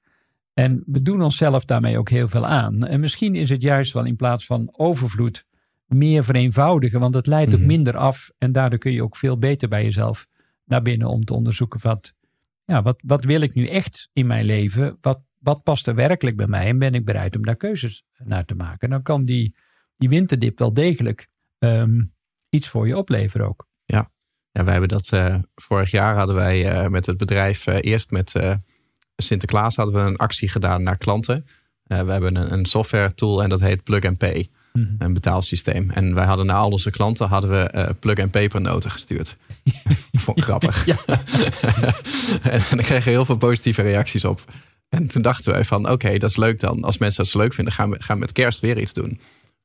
En 0.54 0.82
we 0.86 1.02
doen 1.02 1.22
onszelf 1.22 1.64
daarmee 1.64 1.98
ook 1.98 2.08
heel 2.08 2.28
veel 2.28 2.46
aan. 2.46 2.86
En 2.86 3.00
misschien 3.00 3.34
is 3.34 3.50
het 3.50 3.62
juist 3.62 3.92
wel 3.92 4.04
in 4.04 4.16
plaats 4.16 4.46
van 4.46 4.68
overvloed 4.72 5.46
meer 5.86 6.24
vereenvoudigen, 6.24 7.00
want 7.00 7.14
het 7.14 7.26
leidt 7.26 7.54
ook 7.54 7.60
mm. 7.60 7.66
minder 7.66 7.96
af. 7.96 8.30
En 8.38 8.52
daardoor 8.52 8.78
kun 8.78 8.92
je 8.92 9.02
ook 9.02 9.16
veel 9.16 9.38
beter 9.38 9.68
bij 9.68 9.84
jezelf 9.84 10.26
naar 10.64 10.82
binnen 10.82 11.08
om 11.08 11.24
te 11.24 11.34
onderzoeken 11.34 11.80
wat, 11.82 12.14
ja, 12.64 12.82
wat, 12.82 13.02
wat 13.04 13.24
wil 13.24 13.40
ik 13.40 13.54
nu 13.54 13.66
echt 13.66 14.08
in 14.12 14.26
mijn 14.26 14.44
leven? 14.44 14.98
Wat, 15.00 15.20
wat 15.38 15.62
past 15.62 15.86
er 15.86 15.94
werkelijk 15.94 16.36
bij 16.36 16.46
mij? 16.46 16.66
En 16.66 16.78
ben 16.78 16.94
ik 16.94 17.04
bereid 17.04 17.36
om 17.36 17.44
daar 17.44 17.56
keuzes 17.56 18.04
naar 18.24 18.44
te 18.44 18.54
maken? 18.54 18.90
Dan 18.90 19.02
kan 19.02 19.24
die, 19.24 19.56
die 19.96 20.08
winterdip 20.08 20.58
wel 20.58 20.72
degelijk 20.72 21.28
ehm, 21.58 22.02
iets 22.48 22.68
voor 22.68 22.86
je 22.86 22.96
opleveren 22.96 23.46
ook. 23.46 23.66
Ja, 23.84 24.10
ja 24.50 24.64
wij 24.64 24.72
hebben 24.72 24.88
dat 24.90 25.10
uh, 25.14 25.38
vorig 25.54 25.90
jaar 25.90 26.16
hadden 26.16 26.34
wij 26.34 26.82
uh, 26.84 26.88
met 26.88 27.06
het 27.06 27.16
bedrijf 27.16 27.66
uh, 27.66 27.76
eerst 27.80 28.10
met 28.10 28.34
Sinterklaas 29.16 29.76
hadden 29.76 29.94
we 29.94 30.00
een 30.00 30.16
actie 30.16 30.48
gedaan 30.48 30.82
naar 30.82 30.98
klanten. 30.98 31.46
we 31.82 31.94
hebben 31.94 32.36
een, 32.36 32.52
een 32.52 32.66
software 32.66 33.14
tool 33.14 33.42
en 33.42 33.48
dat 33.48 33.60
heet 33.60 33.82
Plug 33.82 34.04
and 34.04 34.18
Pay. 34.18 34.50
Mhm. 34.76 34.94
Een 34.98 35.12
betaalsysteem. 35.12 35.90
En 35.90 36.14
wij 36.14 36.24
hadden 36.24 36.46
naar 36.46 36.56
al 36.56 36.70
onze 36.70 36.90
klanten 36.90 37.28
hadden 37.28 37.50
we 37.50 37.70
uh, 37.74 37.88
plug 38.00 38.18
and 38.18 38.30
paper 38.30 38.60
noten 38.60 38.90
gestuurd. 38.90 39.36
Vond 40.12 40.38
ik 40.38 40.44
grappig. 40.50 40.86
en, 42.42 42.60
dan 42.70 42.78
kregen 42.78 43.04
we 43.04 43.10
heel 43.10 43.24
veel 43.24 43.36
positieve 43.36 43.82
reacties 43.82 44.24
op. 44.24 44.44
En 44.88 45.06
toen 45.06 45.22
dachten 45.22 45.52
wij 45.52 45.64
van 45.64 45.90
oké, 45.90 46.18
dat 46.18 46.30
is 46.30 46.36
leuk 46.36 46.60
dan. 46.60 46.84
Als 46.84 46.98
mensen 46.98 47.24
dat 47.24 47.34
leuk 47.34 47.54
vinden, 47.54 47.72
gaan 47.72 47.90
we, 47.90 48.02
gaan 48.02 48.16
we 48.16 48.20
met 48.20 48.32
kerst 48.32 48.60
weer 48.60 48.78
iets 48.78 48.92
doen. 48.92 49.20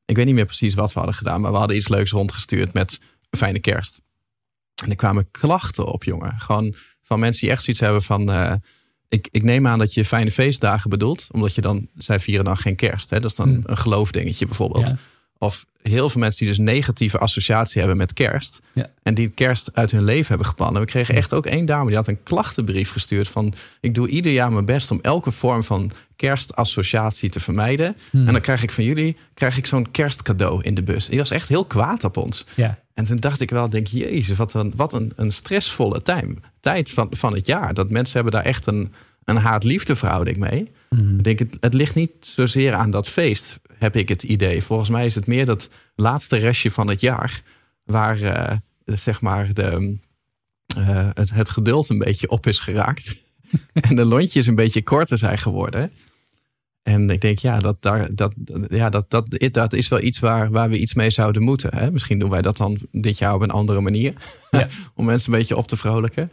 Ik 0.05 0.15
weet 0.15 0.25
niet 0.25 0.35
meer 0.35 0.45
precies 0.45 0.73
wat 0.73 0.93
we 0.93 0.99
hadden 0.99 1.17
gedaan, 1.17 1.41
maar 1.41 1.51
we 1.51 1.57
hadden 1.57 1.77
iets 1.77 1.87
leuks 1.87 2.11
rondgestuurd 2.11 2.73
met 2.73 3.01
een 3.29 3.37
fijne 3.37 3.59
kerst. 3.59 4.01
En 4.83 4.89
er 4.89 4.95
kwamen 4.95 5.31
klachten 5.31 5.85
op, 5.85 6.03
jongen. 6.03 6.39
Gewoon 6.39 6.75
van 7.03 7.19
mensen 7.19 7.41
die 7.41 7.51
echt 7.51 7.63
zoiets 7.63 7.81
hebben 7.81 8.01
van. 8.01 8.29
Uh, 8.29 8.53
ik, 9.11 9.27
ik 9.31 9.43
neem 9.43 9.67
aan 9.67 9.79
dat 9.79 9.93
je 9.93 10.05
fijne 10.05 10.31
feestdagen 10.31 10.89
bedoelt, 10.89 11.27
omdat 11.31 11.55
je 11.55 11.61
dan, 11.61 11.87
zij 11.97 12.19
vieren 12.19 12.45
dan 12.45 12.57
geen 12.57 12.75
kerst. 12.75 13.09
Hè? 13.09 13.19
Dat 13.19 13.31
is 13.31 13.37
dan 13.37 13.49
hmm. 13.49 13.61
een 13.65 13.77
geloofdingetje 13.77 14.45
bijvoorbeeld. 14.45 14.93
Of 15.37 15.65
heel 15.81 16.09
veel 16.09 16.21
mensen 16.21 16.45
die 16.45 16.55
dus 16.55 16.65
negatieve 16.65 17.17
associatie 17.17 17.79
hebben 17.79 17.97
met 17.97 18.13
kerst. 18.13 18.61
Ja. 18.73 18.89
En 19.03 19.13
die 19.13 19.29
kerst 19.29 19.69
uit 19.73 19.91
hun 19.91 20.03
leven 20.03 20.27
hebben 20.27 20.47
gepannen. 20.47 20.81
We 20.81 20.87
kregen 20.87 21.15
echt 21.15 21.33
ook 21.33 21.45
één 21.45 21.65
dame 21.65 21.87
die 21.87 21.95
had 21.95 22.07
een 22.07 22.23
klachtenbrief 22.23 22.91
gestuurd 22.91 23.27
van... 23.27 23.53
ik 23.79 23.95
doe 23.95 24.07
ieder 24.07 24.31
jaar 24.31 24.51
mijn 24.51 24.65
best 24.65 24.91
om 24.91 24.99
elke 25.01 25.31
vorm 25.31 25.63
van 25.63 25.91
kerstassociatie 26.15 27.29
te 27.29 27.39
vermijden. 27.39 27.97
Hmm. 28.09 28.27
En 28.27 28.33
dan 28.33 28.41
krijg 28.41 28.63
ik 28.63 28.71
van 28.71 28.83
jullie 28.83 29.17
krijg 29.33 29.57
ik 29.57 29.65
zo'n 29.65 29.91
kerstcadeau 29.91 30.63
in 30.63 30.73
de 30.73 30.83
bus. 30.83 31.05
Die 31.05 31.19
was 31.19 31.31
echt 31.31 31.47
heel 31.47 31.65
kwaad 31.65 32.03
op 32.03 32.17
ons. 32.17 32.45
Ja. 32.55 32.79
En 32.93 33.05
toen 33.05 33.17
dacht 33.17 33.39
ik 33.39 33.49
wel, 33.49 33.69
denk 33.69 33.87
jezus, 33.87 34.37
wat 34.37 34.53
een, 34.53 34.73
wat 34.75 34.93
een, 34.93 35.13
een 35.15 35.31
stressvolle 35.31 36.01
tijd, 36.01 36.29
tijd 36.61 36.91
van, 36.91 37.07
van 37.11 37.33
het 37.33 37.45
jaar. 37.45 37.73
Dat 37.73 37.89
mensen 37.89 38.13
hebben 38.13 38.33
daar 38.33 38.51
echt 38.51 38.65
een, 38.65 38.93
een 39.23 39.37
haat-liefde 39.37 39.95
verhouding 39.95 40.37
mee. 40.37 40.71
Mm. 40.89 41.17
Ik 41.17 41.23
denk, 41.23 41.39
het, 41.39 41.57
het 41.59 41.73
ligt 41.73 41.95
niet 41.95 42.11
zozeer 42.19 42.73
aan 42.73 42.91
dat 42.91 43.09
feest, 43.09 43.59
heb 43.77 43.95
ik 43.95 44.09
het 44.09 44.23
idee. 44.23 44.63
Volgens 44.63 44.89
mij 44.89 45.05
is 45.05 45.15
het 45.15 45.27
meer 45.27 45.45
dat 45.45 45.69
laatste 45.95 46.37
restje 46.37 46.71
van 46.71 46.87
het 46.87 47.01
jaar... 47.01 47.43
waar 47.83 48.19
uh, 48.19 48.57
zeg 48.85 49.21
maar 49.21 49.53
de, 49.53 49.97
uh, 50.77 51.09
het, 51.13 51.31
het 51.31 51.49
geduld 51.49 51.89
een 51.89 51.97
beetje 51.97 52.29
op 52.29 52.47
is 52.47 52.59
geraakt. 52.59 53.15
en 53.73 53.95
de 53.95 54.05
lontjes 54.05 54.47
een 54.47 54.55
beetje 54.55 54.83
korter 54.83 55.17
zijn 55.17 55.37
geworden. 55.37 55.91
En 56.83 57.09
ik 57.09 57.21
denk, 57.21 57.39
ja, 57.39 57.59
dat, 57.59 57.81
daar, 57.81 58.15
dat, 58.15 58.33
ja, 58.67 58.89
dat, 58.89 59.09
dat, 59.09 59.49
dat 59.51 59.73
is 59.73 59.87
wel 59.87 60.01
iets 60.01 60.19
waar, 60.19 60.51
waar 60.51 60.69
we 60.69 60.79
iets 60.79 60.93
mee 60.93 61.09
zouden 61.09 61.41
moeten. 61.41 61.75
Hè? 61.75 61.91
Misschien 61.91 62.19
doen 62.19 62.29
wij 62.29 62.41
dat 62.41 62.57
dan 62.57 62.77
dit 62.91 63.17
jaar 63.17 63.33
op 63.33 63.41
een 63.41 63.51
andere 63.51 63.81
manier. 63.81 64.13
Ja. 64.51 64.67
Om 64.95 65.05
mensen 65.05 65.33
een 65.33 65.39
beetje 65.39 65.57
op 65.57 65.67
te 65.67 65.77
vrolijken. 65.77 66.31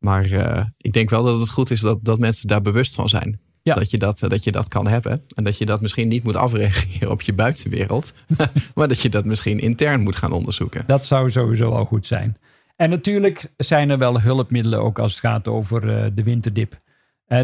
Maar 0.00 0.26
uh, 0.26 0.62
ik 0.76 0.92
denk 0.92 1.10
wel 1.10 1.24
dat 1.24 1.38
het 1.38 1.48
goed 1.48 1.70
is 1.70 1.80
dat, 1.80 1.98
dat 2.02 2.18
mensen 2.18 2.48
daar 2.48 2.62
bewust 2.62 2.94
van 2.94 3.08
zijn. 3.08 3.40
Ja. 3.62 3.74
Dat, 3.74 3.90
je 3.90 3.98
dat, 3.98 4.18
dat 4.18 4.44
je 4.44 4.52
dat 4.52 4.68
kan 4.68 4.86
hebben. 4.86 5.22
En 5.34 5.44
dat 5.44 5.58
je 5.58 5.66
dat 5.66 5.80
misschien 5.80 6.08
niet 6.08 6.24
moet 6.24 6.36
afreageren 6.36 7.10
op 7.10 7.22
je 7.22 7.32
buitenwereld. 7.32 8.12
maar 8.74 8.88
dat 8.88 9.00
je 9.00 9.08
dat 9.08 9.24
misschien 9.24 9.58
intern 9.58 10.00
moet 10.00 10.16
gaan 10.16 10.32
onderzoeken. 10.32 10.84
Dat 10.86 11.06
zou 11.06 11.30
sowieso 11.30 11.70
al 11.70 11.84
goed 11.84 12.06
zijn. 12.06 12.36
En 12.76 12.90
natuurlijk 12.90 13.52
zijn 13.56 13.90
er 13.90 13.98
wel 13.98 14.20
hulpmiddelen 14.20 14.82
ook 14.82 14.98
als 14.98 15.12
het 15.12 15.20
gaat 15.20 15.48
over 15.48 15.84
uh, 15.84 16.06
de 16.14 16.22
winterdip 16.22 16.80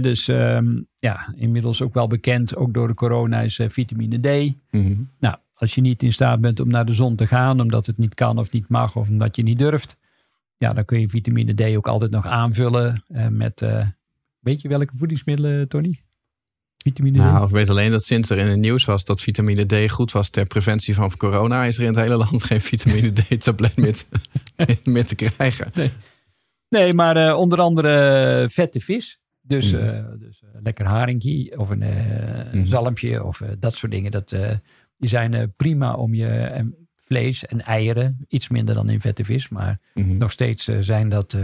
dus 0.01 0.29
um, 0.29 0.87
ja, 0.99 1.35
inmiddels 1.37 1.83
ook 1.83 1.95
wel 1.95 2.07
bekend, 2.07 2.57
ook 2.57 2.75
door 2.75 2.89
de 2.89 2.95
corona, 2.95 3.41
is 3.41 3.59
uh, 3.59 3.69
vitamine 3.69 4.19
D. 4.19 4.55
Mhm. 4.71 4.95
Nou, 5.19 5.37
als 5.55 5.75
je 5.75 5.81
niet 5.81 6.03
in 6.03 6.13
staat 6.13 6.41
bent 6.41 6.61
om 6.61 6.69
naar 6.69 6.85
de 6.85 6.93
zon 6.93 7.17
te 7.17 7.27
gaan, 7.27 7.61
omdat 7.61 7.87
het 7.87 7.99
niet 7.99 8.15
kan 8.15 8.39
of 8.39 8.51
niet 8.51 8.69
mag, 8.69 8.97
of 8.97 9.09
omdat 9.09 9.37
je 9.37 9.43
niet 9.43 9.59
durft, 9.59 9.97
ja, 10.57 10.73
dan 10.73 10.85
kun 10.85 11.01
je 11.01 11.09
vitamine 11.09 11.55
D 11.55 11.77
ook 11.77 11.89
altijd 11.89 12.11
nog 12.11 12.27
aanvullen 12.27 13.05
uh, 13.09 13.29
met, 13.29 13.61
uh, 13.61 13.87
weet 14.39 14.63
je 14.63 14.69
welke 14.69 14.97
voedingsmiddelen, 14.97 15.69
Tony? 15.69 16.01
Vitamine 16.77 17.19
D? 17.19 17.21
Nou, 17.21 17.45
ik 17.45 17.51
weet 17.51 17.69
alleen 17.69 17.91
dat 17.91 18.05
sinds 18.05 18.31
er 18.31 18.39
in 18.39 18.47
het 18.47 18.59
nieuws 18.59 18.85
was 18.85 19.05
dat 19.05 19.21
vitamine 19.21 19.67
D 19.67 19.91
goed 19.91 20.13
was 20.13 20.31
ter 20.31 20.47
preventie 20.47 20.95
van 20.95 21.17
corona, 21.17 21.65
is 21.65 21.77
er 21.77 21.83
in 21.83 21.89
het 21.89 21.99
hele 21.99 22.17
land 22.17 22.43
geen 22.43 22.61
vitamine 22.61 23.13
D-tablet 23.13 23.77
meer, 23.77 24.03
meer, 24.85 25.07
te 25.07 25.15
krijgen. 25.15 25.71
Nee, 25.75 25.91
nee 26.69 26.95
maar 26.95 27.37
onder 27.37 27.61
andere 27.61 28.47
vette 28.51 28.81
vis. 28.81 29.21
Dus, 29.47 29.73
mm. 29.73 29.79
uh, 29.79 30.05
dus 30.19 30.43
uh, 30.43 30.51
lekker 30.63 30.87
haringje 30.87 31.59
of 31.59 31.71
een, 31.71 31.83
uh, 31.83 32.53
mm. 32.53 32.67
zalmpje 32.67 33.25
of 33.25 33.43
dat 33.59 33.75
soort 33.75 33.93
dingen. 33.93 34.11
Dat, 34.11 34.29
die 34.97 35.09
zijn 35.09 35.53
prima 35.57 35.95
om 35.95 36.15
je 36.15 36.65
vlees 37.07 37.47
en 37.47 37.65
eieren. 37.65 38.25
Iets 38.29 38.49
minder 38.49 38.75
dan 38.75 38.89
in 38.89 39.01
vette 39.01 39.25
vis. 39.25 39.49
Maar 39.49 39.81
mm-hmm. 39.95 40.17
nog 40.17 40.31
steeds 40.33 40.65
zijn 40.81 41.09
dat 41.09 41.37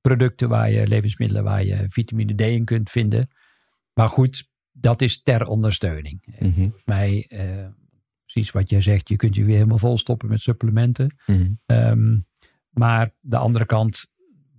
producten 0.00 0.48
waar 0.48 0.70
je, 0.70 0.86
levensmiddelen 0.86 1.44
waar 1.44 1.64
je 1.64 1.86
vitamine 1.88 2.34
D 2.34 2.40
in 2.40 2.64
kunt 2.64 2.90
vinden. 2.90 3.28
Maar 3.94 4.08
goed, 4.08 4.48
dat 4.72 5.02
is 5.02 5.22
ter 5.22 5.46
ondersteuning. 5.46 6.22
Mhm. 6.38 6.52
Volgens 6.52 6.84
mij, 6.84 7.26
eh, 7.28 7.66
precies 8.24 8.50
wat 8.50 8.70
jij 8.70 8.80
zegt, 8.80 9.08
je 9.08 9.16
kunt 9.16 9.34
je 9.34 9.44
weer 9.44 9.54
helemaal 9.54 9.78
volstoppen 9.78 10.28
met 10.28 10.40
supplementen. 10.40 11.16
Mhm. 11.26 11.52
Ehm, 11.66 12.18
maar 12.70 13.10
de 13.20 13.36
andere 13.36 13.66
kant, 13.66 14.06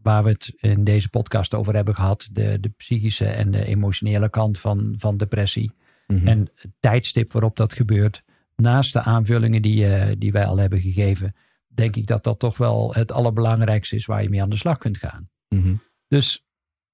waar 0.02 0.24
we 0.24 0.30
het 0.30 0.54
in 0.56 0.84
deze 0.84 1.10
podcast 1.10 1.54
over 1.54 1.76
hebben 1.76 1.96
gehad, 1.96 2.30
de, 2.32 2.60
de 2.60 2.70
psychische 2.70 3.26
en 3.26 3.52
de 3.52 3.66
emotionele 3.66 4.30
kant 4.30 4.60
van, 4.60 4.94
van 4.98 5.18
depressie. 5.18 5.72
Mhm. 6.08 6.28
En 6.28 6.50
het 6.56 6.72
tijdstip 6.80 7.32
waarop 7.32 7.56
dat 7.56 7.74
gebeurt, 7.74 8.24
naast 8.56 8.94
de 8.94 9.02
aanvullingen 9.02 9.62
die, 9.62 9.86
eh, 9.86 10.16
die 10.18 10.32
wij 10.32 10.46
al 10.46 10.58
hebben 10.58 10.82
gegeven, 10.82 11.36
denk 11.68 11.96
ik 11.96 12.08
dat 12.08 12.24
dat 12.24 12.40
toch 12.40 12.58
wel 12.58 12.94
het 12.94 13.12
allerbelangrijkste 13.12 13.96
is 13.96 14.06
waar 14.06 14.24
je 14.24 14.30
mee 14.30 14.42
aan 14.42 14.50
de 14.50 14.56
slag 14.56 14.78
kunt 14.78 14.98
gaan. 14.98 15.30
Mhm. 15.50 15.76
Dus 16.08 16.46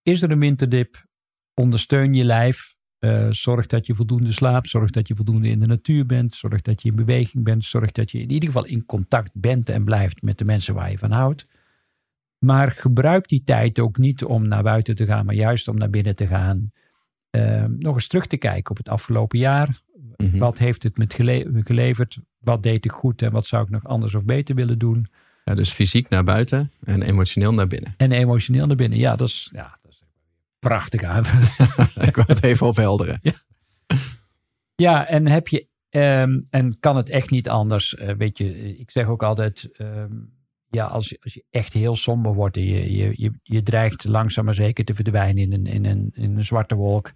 is 0.04 0.22
er 0.22 0.32
een 0.32 0.40
winterdip? 0.40 1.06
Ondersteun 1.54 2.14
je 2.14 2.24
lijf. 2.24 2.76
Eh, 3.00 3.28
zorg 3.30 3.68
dat 3.68 3.86
je 3.86 3.96
voldoende 3.96 4.32
slaapt. 4.32 4.70
Zorg 4.70 4.90
dat 4.90 5.08
je 5.08 5.16
voldoende 5.16 5.50
in 5.50 5.60
de 5.60 5.66
natuur 5.66 6.06
bent. 6.06 6.36
Zorg 6.36 6.62
dat 6.62 6.82
je 6.82 6.90
in 6.90 6.96
beweging 6.96 7.44
bent. 7.44 7.66
Zorg 7.66 7.92
dat 7.92 8.12
je 8.12 8.20
in 8.20 8.32
ieder 8.32 8.48
geval 8.50 8.66
in 8.66 8.86
contact 8.86 9.32
bent 9.34 9.70
en 9.70 9.84
blijft 9.84 10.22
met 10.22 10.38
de 10.38 10.46
mensen 10.46 10.74
waar 10.74 10.92
je 10.92 10.98
van 10.98 11.12
houdt. 11.12 11.46
Maar 12.46 12.72
gebruik 12.72 13.28
die 13.28 13.44
tijd 13.44 13.80
ook 13.80 13.98
niet 13.98 14.24
om 14.24 14.48
naar 14.48 14.64
buiten 14.64 14.96
te 14.96 15.06
gaan, 15.06 15.26
maar 15.26 15.36
juist 15.36 15.68
om 15.68 15.78
naar 15.78 15.90
binnen 15.90 16.16
te 16.16 16.28
gaan. 16.28 16.72
Eh, 17.30 17.66
nog 17.66 17.96
eens 17.96 18.08
terug 18.08 18.28
te 18.28 18.38
kijken 18.38 18.72
op 18.72 18.78
het 18.78 18.90
afgelopen 18.90 19.40
jaar. 19.40 19.82
Mhm. 20.24 20.38
Wat 20.38 20.58
heeft 20.58 20.84
het 20.84 20.98
met 20.98 21.14
gele- 21.14 21.62
geleverd? 21.64 22.18
Wat 22.38 22.64
deed 22.64 22.86
ik 22.86 22.92
goed 22.92 23.22
en 23.22 23.32
wat 23.32 23.46
zou 23.46 23.64
ik 23.64 23.70
nog 23.70 23.84
anders 23.86 24.16
of 24.16 24.26
beter 24.26 24.56
willen 24.56 24.80
doen? 24.80 25.08
Ja, 25.44 25.56
dus 25.56 25.72
fysiek 25.72 26.10
naar 26.10 26.24
buiten 26.24 26.72
en 26.84 27.02
emotioneel 27.02 27.54
naar 27.54 27.68
binnen. 27.68 27.94
En 27.98 28.12
emotioneel 28.12 28.68
naar 28.68 28.76
binnen. 28.76 29.00
Ja, 29.00 29.16
dat 29.16 29.28
is, 29.28 29.50
ja, 29.54 29.78
dat 29.82 29.92
is 29.92 30.04
prachtig 30.60 31.04
aan. 31.04 31.24
Ik 32.08 32.16
wil 32.16 32.24
het 32.28 32.44
even 32.44 32.68
ophelderen. 32.68 33.20
Ja, 34.76 35.08
en 35.08 35.28
heb 35.28 35.48
je. 35.48 35.68
ehm, 35.90 36.40
en 36.50 36.80
kan 36.80 36.96
het 36.98 37.10
echt 37.10 37.30
niet 37.30 37.50
anders? 37.50 37.96
Eh, 37.96 38.16
weet 38.16 38.38
je, 38.38 38.78
ik 38.78 38.92
zeg 38.92 39.06
ook 39.08 39.24
altijd. 39.24 39.70
ehm, 39.74 40.14
ja, 40.70 40.86
als, 40.86 41.10
je- 41.10 41.18
als 41.24 41.34
je 41.34 41.44
echt 41.50 41.74
heel 41.74 41.96
somber 41.96 42.34
wordt 42.34 42.58
en 42.58 42.66
je, 42.66 42.92
je, 42.98 43.12
je, 43.16 43.32
je 43.44 43.64
dreigt 43.64 44.04
langzaam 44.04 44.46
maar 44.46 44.54
zeker 44.54 44.86
te 44.86 44.94
verdwijnen 44.94 45.44
in 45.44 45.54
een, 45.54 45.66
in 45.66 45.86
een, 45.86 46.12
in 46.14 46.38
een 46.38 46.46
zwarte 46.46 46.76
wolk. 46.76 47.12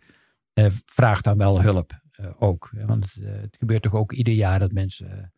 eh, 0.53 0.65
vraag 0.85 1.21
dan 1.21 1.37
wel 1.37 1.61
hulp 1.61 2.03
ook. 2.39 2.71
hè, 2.75 2.85
Want 2.85 3.03
het, 3.03 3.23
eh, 3.23 3.41
het 3.41 3.55
gebeurt 3.59 3.81
toch 3.81 3.93
ook 3.93 4.11
ieder 4.11 4.33
jaar 4.33 4.59
dat 4.59 4.71
mensen 4.71 5.33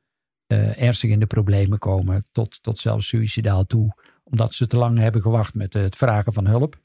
eh, 0.48 0.82
ernstig 0.82 1.10
in 1.10 1.20
de 1.20 1.26
problemen 1.26 1.80
komen. 1.80 2.26
Tot, 2.32 2.64
tot 2.64 2.80
zelfs 2.80 3.08
suicidaal 3.08 3.66
toe. 3.66 3.94
Omdat 4.24 4.54
ze 4.54 4.68
te 4.68 4.78
lang 4.78 4.98
hebben 4.98 5.22
gewacht 5.22 5.54
met 5.54 5.74
het 5.74 5.96
vragen 5.96 6.34
van 6.34 6.48
hulp. 6.48 6.80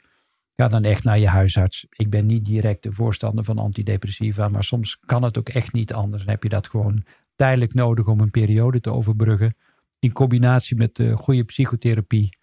Ga 0.56 0.68
dan 0.68 0.84
echt 0.84 1.04
naar 1.04 1.18
je 1.18 1.28
huisarts. 1.28 1.86
Ik 1.90 2.10
ben 2.10 2.26
niet 2.26 2.44
direct 2.44 2.82
de 2.82 2.92
voorstander 2.92 3.44
van 3.44 3.58
antidepressiva, 3.58 4.48
maar 4.48 4.64
soms 4.64 4.98
kan 5.00 5.22
het 5.22 5.38
ook 5.38 5.48
echt 5.48 5.72
niet 5.72 5.92
anders. 5.92 6.22
Dan 6.22 6.32
heb 6.32 6.42
je 6.42 6.48
dat 6.48 6.68
gewoon 6.68 7.04
tijdelijk 7.36 7.74
nodig 7.74 8.06
om 8.06 8.20
een 8.20 8.30
periode 8.30 8.80
te 8.80 8.90
overbruggen. 8.90 9.56
In 9.98 10.12
combinatie 10.12 10.76
met 10.76 10.96
de 10.96 11.16
goede 11.16 11.44
psychotherapie. 11.44 12.38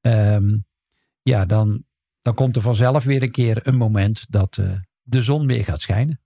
Ehm, 0.00 0.56
ja, 1.22 1.44
dan, 1.44 1.84
dan 2.22 2.34
komt 2.34 2.56
er 2.56 2.62
vanzelf 2.62 3.04
weer 3.04 3.22
een 3.22 3.30
keer 3.30 3.66
een 3.66 3.76
moment 3.76 4.26
dat 4.30 4.58
eh, 4.58 4.72
de 5.02 5.22
zon 5.22 5.46
weer 5.46 5.64
gaat 5.64 5.80
schijnen. 5.80 6.20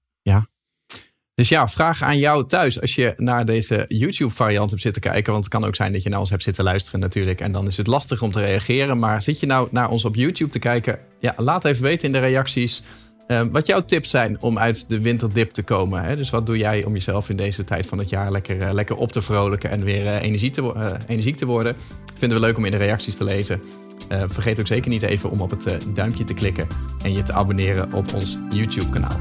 Dus 1.43 1.51
ja, 1.51 1.69
vraag 1.69 2.03
aan 2.03 2.19
jou 2.19 2.47
thuis 2.47 2.81
als 2.81 2.95
je 2.95 3.13
naar 3.17 3.45
deze 3.45 3.85
YouTube-variant 3.87 4.71
hebt 4.71 4.83
zitten 4.83 5.03
kijken. 5.03 5.33
Want 5.33 5.45
het 5.45 5.55
kan 5.55 5.65
ook 5.65 5.75
zijn 5.75 5.93
dat 5.93 6.03
je 6.03 6.09
naar 6.09 6.19
ons 6.19 6.31
hebt 6.31 6.43
zitten 6.43 6.65
luisteren 6.65 7.01
natuurlijk. 7.01 7.41
En 7.41 7.53
dan 7.53 7.67
is 7.67 7.77
het 7.77 7.87
lastig 7.87 8.23
om 8.23 8.31
te 8.31 8.41
reageren. 8.41 8.99
Maar 8.99 9.23
zit 9.23 9.41
je 9.41 9.47
nou 9.47 9.69
naar 9.71 9.91
ons 9.91 10.05
op 10.05 10.15
YouTube 10.15 10.51
te 10.51 10.59
kijken? 10.59 10.99
Ja, 11.21 11.35
laat 11.37 11.65
even 11.65 11.83
weten 11.83 12.07
in 12.07 12.13
de 12.13 12.19
reacties 12.19 12.83
eh, 13.27 13.43
wat 13.51 13.67
jouw 13.67 13.81
tips 13.81 14.11
zijn 14.11 14.41
om 14.41 14.59
uit 14.59 14.85
de 14.89 15.01
winterdip 15.01 15.51
te 15.51 15.63
komen. 15.63 16.03
Hè? 16.03 16.17
Dus 16.17 16.31
wat 16.31 16.47
doe 16.47 16.57
jij 16.57 16.85
om 16.85 16.93
jezelf 16.93 17.29
in 17.29 17.37
deze 17.37 17.65
tijd 17.65 17.87
van 17.87 17.99
het 17.99 18.09
jaar 18.09 18.33
lekker, 18.33 18.61
eh, 18.61 18.73
lekker 18.73 18.97
op 18.97 19.13
te 19.13 19.23
vrolijken 19.23 19.71
en 19.71 19.85
weer 19.85 20.07
eh, 20.07 20.23
energie 20.23 20.51
te, 20.51 20.73
eh, 20.75 20.93
energiek 21.07 21.37
te 21.37 21.47
worden? 21.47 21.77
Vinden 22.19 22.41
we 22.41 22.47
leuk 22.47 22.57
om 22.57 22.65
in 22.65 22.71
de 22.71 22.77
reacties 22.77 23.17
te 23.17 23.25
lezen. 23.25 23.61
Vergeet 24.27 24.61
ook 24.61 24.67
zeker 24.67 24.91
niet 24.91 25.03
even 25.03 25.31
om 25.31 25.41
op 25.41 25.51
het 25.51 25.87
duimpje 25.95 26.25
te 26.25 26.35
klikken 26.35 26.67
en 27.03 27.13
je 27.13 27.23
te 27.23 27.33
abonneren 27.33 27.93
op 27.93 28.15
ons 28.15 28.39
YouTube-kanaal. 28.51 29.21